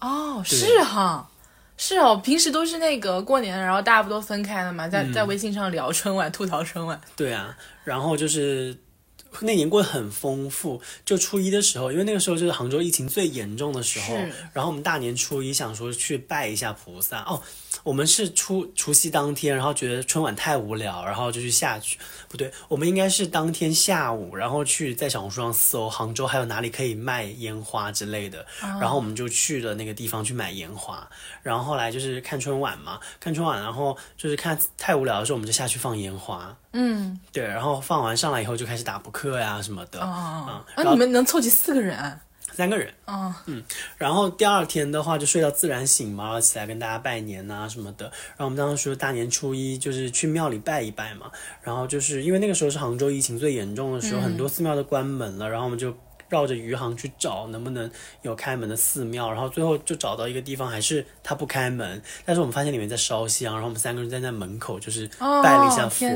[0.00, 1.30] 哦，是哈。
[1.76, 7.00] 是哦，平时都是那个过年，然后大家不都分开了嘛，在嗯在微信上聊春晚、吐槽春晚。
[7.14, 8.76] 对啊，然后就是
[9.40, 10.80] 那年过得很丰富。
[11.04, 14.14] 就初一的时候，因为那个时候就是杭州疫情最严重的时候，
[14.52, 17.20] 然后我们大年初一想说去拜一下菩萨。
[17.22, 17.42] 哦，
[17.82, 21.98] 我们是初除夕当天，然后觉得春晚太无聊，然后就去下去。
[22.28, 31.06] 不对，我们应该是当天下午，然后去在小红书上搜杭州还有哪里可以卖烟花之类的，然后我们就去了那个地方去买烟花。
[31.42, 36.56] 然后后来就是看春晚嘛，看春晚，然后就是看太无聊的时候，我们就下去放烟花。
[36.72, 40.06] 嗯，对，然后放完上来以后就开始打扑克呀、什么的，哦，
[40.48, 42.18] 嗯，啊，然后你们能凑齐四个人？
[42.52, 43.34] 三个人，哦，
[43.98, 48.04] 然后第二天的话就睡到自然醒嘛，然后起来跟大家拜年啊什么的。
[48.04, 51.30] 然后我们当时说大年初一就是去庙里拜一拜嘛，
[51.62, 55.92] 然后就是因为那个时候是杭州疫情最严重的时候，很多寺庙都关门了，然后我们就。
[56.28, 57.90] 绕着余杭去找能不能
[58.22, 66.06] 有开门的寺庙，然后最后就找到一个地方，还是它不开门，但是我们发现里面在烧香，然后我们三个人站在门口就是哦，拜了一下佛，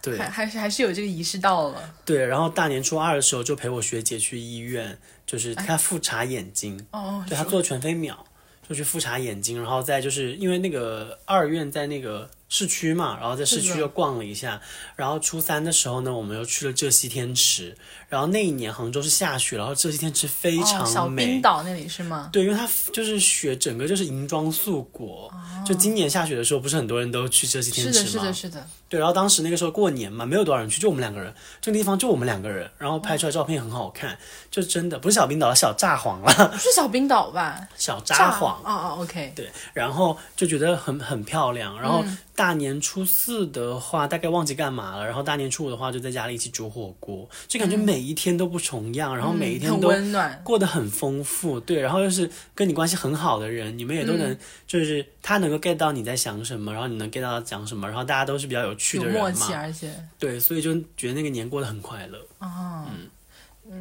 [0.00, 1.92] 对，还还是还是有这个仪式到了。
[2.04, 4.96] 对，然后大年初二的时候就陪我学姐去医院，
[5.30, 8.26] 就是他复查眼睛，哦，对他做全飞秒，
[8.68, 14.60] 就去复查眼睛，然后再就是因为那个二院在那个市区嘛，然后在市区又逛了一下，
[14.96, 17.74] 然后初三的时候呢，我们又去了浙西天池，
[18.08, 22.28] 然后那一年杭州是下雪，然后浙西天池非哦，常小美，冰岛那里是吗？
[22.32, 25.32] 对，因为它就是雪，整个就是银装素裹。
[25.64, 28.06] 就今年下雪的时候，不是很多人都去浙西天池吗？
[28.06, 28.66] 是的，是的，是的。
[28.88, 34.18] 对，然后当时那个时候过年嘛，没有多少人去，就我们两个人，这个地方就我们两个人，然后拍出来照片很好看，
[34.50, 37.68] 就真的不是小冰岛，小札幌了，不是小冰岛吧？
[37.76, 38.46] 小札幌。
[38.46, 39.32] 哦哦，OK。
[39.36, 41.80] 对，然后就觉得很很漂亮。
[41.80, 42.04] 然后
[42.40, 45.04] 大年初四的话，大概忘记干嘛了。
[45.04, 50.40] 然后大年初五的话，就在家里一起煮火锅，就感觉每一天都不重样，然后每一天都温暖。
[50.42, 62.18] 过得很丰富，对，然后又是跟你关系很好的人，你们也都嗯能，就是他能够 get 到你在想什么，然后你能 get 到他讲什么，然后大家都是比较有趣的人嘛，默契，而且对，所以就觉得那个年过得很快乐。
[62.40, 62.86] 嗯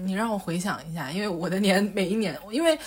[0.05, 2.77] 你让我回想一下，因为我的年每一年，因为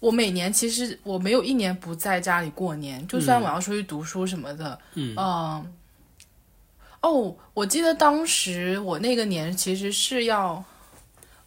[0.00, 5.72] 我每年其实我没有一年不在家里过年，就算我要出去读书什么的，嗯嗯
[7.02, 10.64] 哦，我记得当时我那个年其实是要。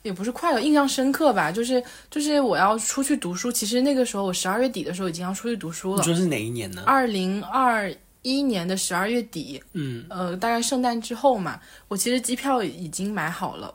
[0.04, 3.52] 也不是快乐，印象深刻吧，就是就是我要出去读书。
[3.52, 6.82] 其实那个时候我十二月底的时候已经要出去读书了，你说是哪一年呢？
[6.88, 7.94] 二零二
[8.24, 13.72] 一年的十二月底，嗯，呃，大概圣诞之后嘛，我其实机票已经买好了，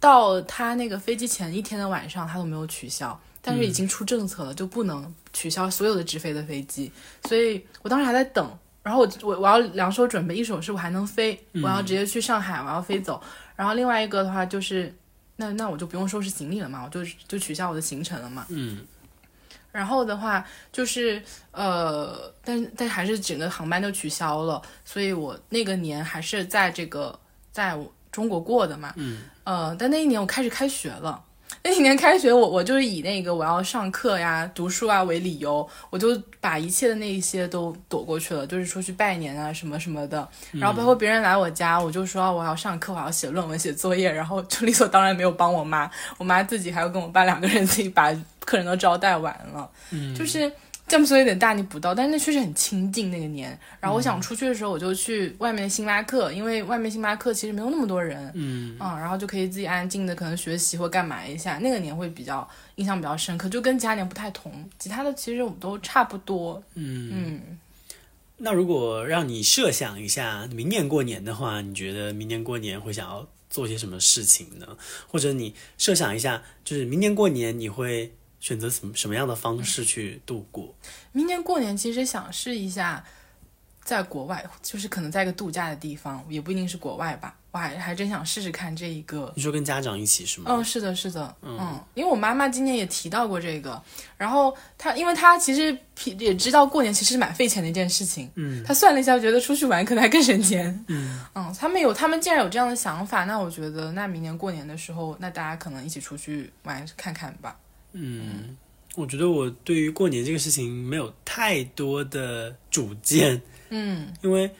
[0.00, 3.16] 到他那个飞机前一天的晚上，他都没有取消，
[3.48, 6.92] 但是已经出政策了，就不能取消所有的直飞的飞机，
[7.26, 8.46] 所以我当时还在等。
[8.82, 13.22] 然后我我我要两手准备，一手是我还能飞，我要直接去上海，我要飞走。
[13.56, 14.94] 然后另外一个的话就是，
[15.36, 18.46] 那那我就不用收拾行李了嘛，我就就取消我的行程了嘛。
[18.48, 18.86] 嗯。
[19.72, 21.22] 然后的话就是
[21.52, 27.18] 呃，但但还是整个航班都取消了，所以我那个年还是在这个
[27.52, 27.78] 在
[28.10, 28.92] 中国过的嘛。
[28.96, 29.22] 嗯。
[29.44, 31.22] 呃，但那一年我开始开学了。
[31.64, 36.08] 那一年开学我，我就是以那个我要上课呀、读书啊为理由，我就
[36.40, 40.26] 把一切的那一些都躲过去了，就是出去拜年啊什么什么的。
[40.52, 49.68] 然后包括别人来我家，我就说我要上课，我要写论文、写作业，然后就理所当然没有帮我妈，我妈自己还要跟我爸两个人自己把客人都招待完了。
[49.90, 50.50] 嗯，就是
[50.88, 53.56] 这么说有点大逆不道，但是那确实很亲近那个年。
[53.78, 61.58] 然后我想出去的时候，我就去外面的星巴克，因为外面星巴克其实没有那么多人，嗯然后就可以自己安静的可能学习或干嘛一下。
[61.58, 66.62] 那个年会比较印象比较深刻，就跟其他年不太同，其他的其实我们都差不多。
[66.74, 67.58] 嗯嗯，
[68.38, 74.66] 那如果让你设想一下明年过年的话，你觉得明年过年会想要做些什么事情呢？
[75.06, 80.74] 或者你设想一下，就是明年过年你会选择什么什么样的方式去度过？
[81.12, 83.04] 明年过年其实想试一下，
[83.82, 87.34] 在国外，就是可能在一个度假的地方，也不一定是国外吧。
[87.50, 90.50] 我还还真想试试看这一个你说跟家长一起是吗？
[90.50, 93.82] 嗯，是的，是的，嗯，因为我妈妈今年也提到过这个，
[94.18, 95.76] 然后她，因为她其实
[96.18, 107.56] 也知道过年其实蛮费钱的一件事情，嗯，她算了一下，觉得出去玩可能还更省钱，嗯嗯，他们有，他们既然有这样的想法，那我觉得，那明年过年的时候，那大家可能一起出去玩看看吧。
[107.92, 108.56] 嗯，
[108.94, 114.12] 我觉得我对于过年这个事情没有太多的主见，嗯。
[114.22, 114.50] 因为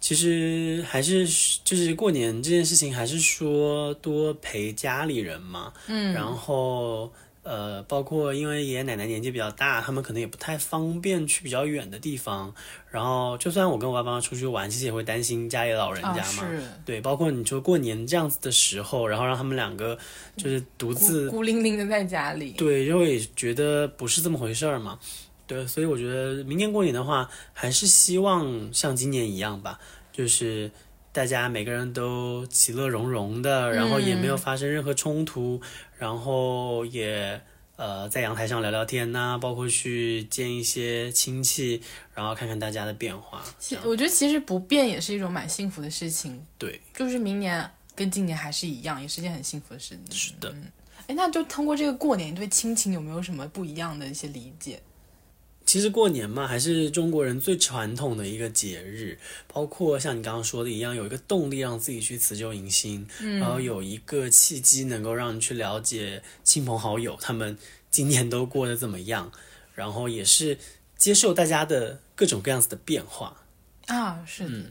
[0.00, 1.26] 其实还是
[1.64, 7.12] 就是过年这件事情，还是说多陪家里人嘛，嗯，然后
[7.46, 12.52] 呃，包括因为爷爷奶奶年纪比较大，他们可能也不太方便去比较远的地方。
[12.90, 16.42] 然后，就算我跟我爸妈出去玩，其实也会担心家里老人啊家嘛。
[16.50, 19.96] 是对，包括你说过年这样子的时候，然后让他们两个
[20.36, 24.98] 就是独自孤孤零零的在家里，对，就会觉得不是这么回事儿嘛。
[25.46, 29.78] 对，所以我觉得明年过年的话，还是希望像今年一样吧，
[30.12, 30.68] 就是
[31.16, 35.58] 大家每个人都其乐融融的，然后也没有发生任何冲突，
[35.96, 37.40] 然后也
[37.76, 41.80] 呃在阳台上聊聊天呐、包括去见一些亲戚，
[42.14, 43.42] 然后看看大家的变化。
[43.58, 50.14] 其我觉得其实不变也是一种蛮幸福的事情，对，就是明年跟今年还是一样，也是件很幸福的事情。
[50.14, 50.54] 是的。
[51.06, 54.78] 哎，那就通过这个过年，你对亲情有没有什么不一样的一些理解？
[55.66, 59.18] 其实过年嘛，还是中国人最传统的一个节日，
[59.52, 63.06] 包括像你刚刚说的一样，有一个动力让自己去辞旧迎新，
[63.40, 67.58] 然后有一个契机能够让你去了解亲朋好友他们
[67.90, 69.32] 今年都过得怎么样，
[69.74, 70.56] 然后也是
[70.96, 73.36] 接受大家的各种各样子的变化。
[73.86, 74.64] 啊，是的，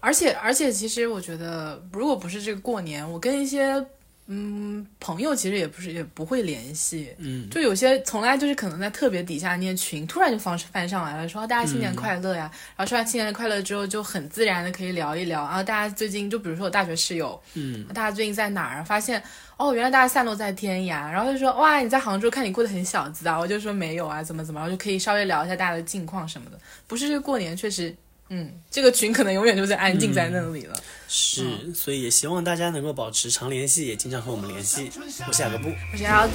[0.00, 3.84] 而且而且，其实我觉得，如果不是这个过年，我跟一些
[4.30, 18.84] 嗯朋友其实也不是也不会联系，嗯，就有些从来就是可能在特别底下那些群，突然就翻翻上来了，说大家新年快乐呀，然后说完新年快乐之后，就很自然的可以聊一聊，然后大家最近就比如说我大学室友，嗯，大家最近在哪儿？
[18.84, 19.22] 发现
[19.56, 26.58] 哦，原来大家散落在天涯，然后就说哇，你在杭州，看你过得很小资啊，我就说没有啊，怎么怎么，然后就可以稍微聊一下大家的近况什么的。
[26.86, 27.94] 不是这个过年确实
[28.30, 30.76] 嗯，这个群可能永远就在安静在那里了。
[31.08, 34.90] 是，所以也希望大家能够保持常联系，也经常和我们联系。
[35.26, 36.32] 我是雅各布，我是姚子，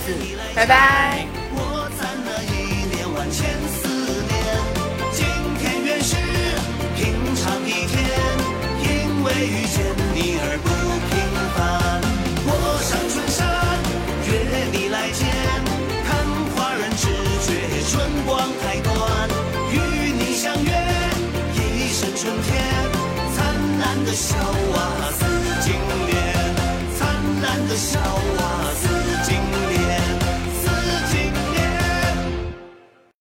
[0.56, 1.28] 拜拜。
[1.52, 3.88] 我攒了一年万千思
[4.28, 4.34] 念，
[5.14, 5.24] 今
[5.60, 6.16] 天原是
[6.96, 7.96] 平常一天，
[8.82, 9.86] 因为遇见
[10.16, 10.83] 你而不
[22.24, 22.64] 春天，
[23.36, 23.44] 灿
[23.80, 25.26] 烂的笑啊似
[25.60, 25.74] 金
[26.08, 26.56] 莲，
[26.98, 27.02] 灿
[27.42, 28.63] 烂的笑啊。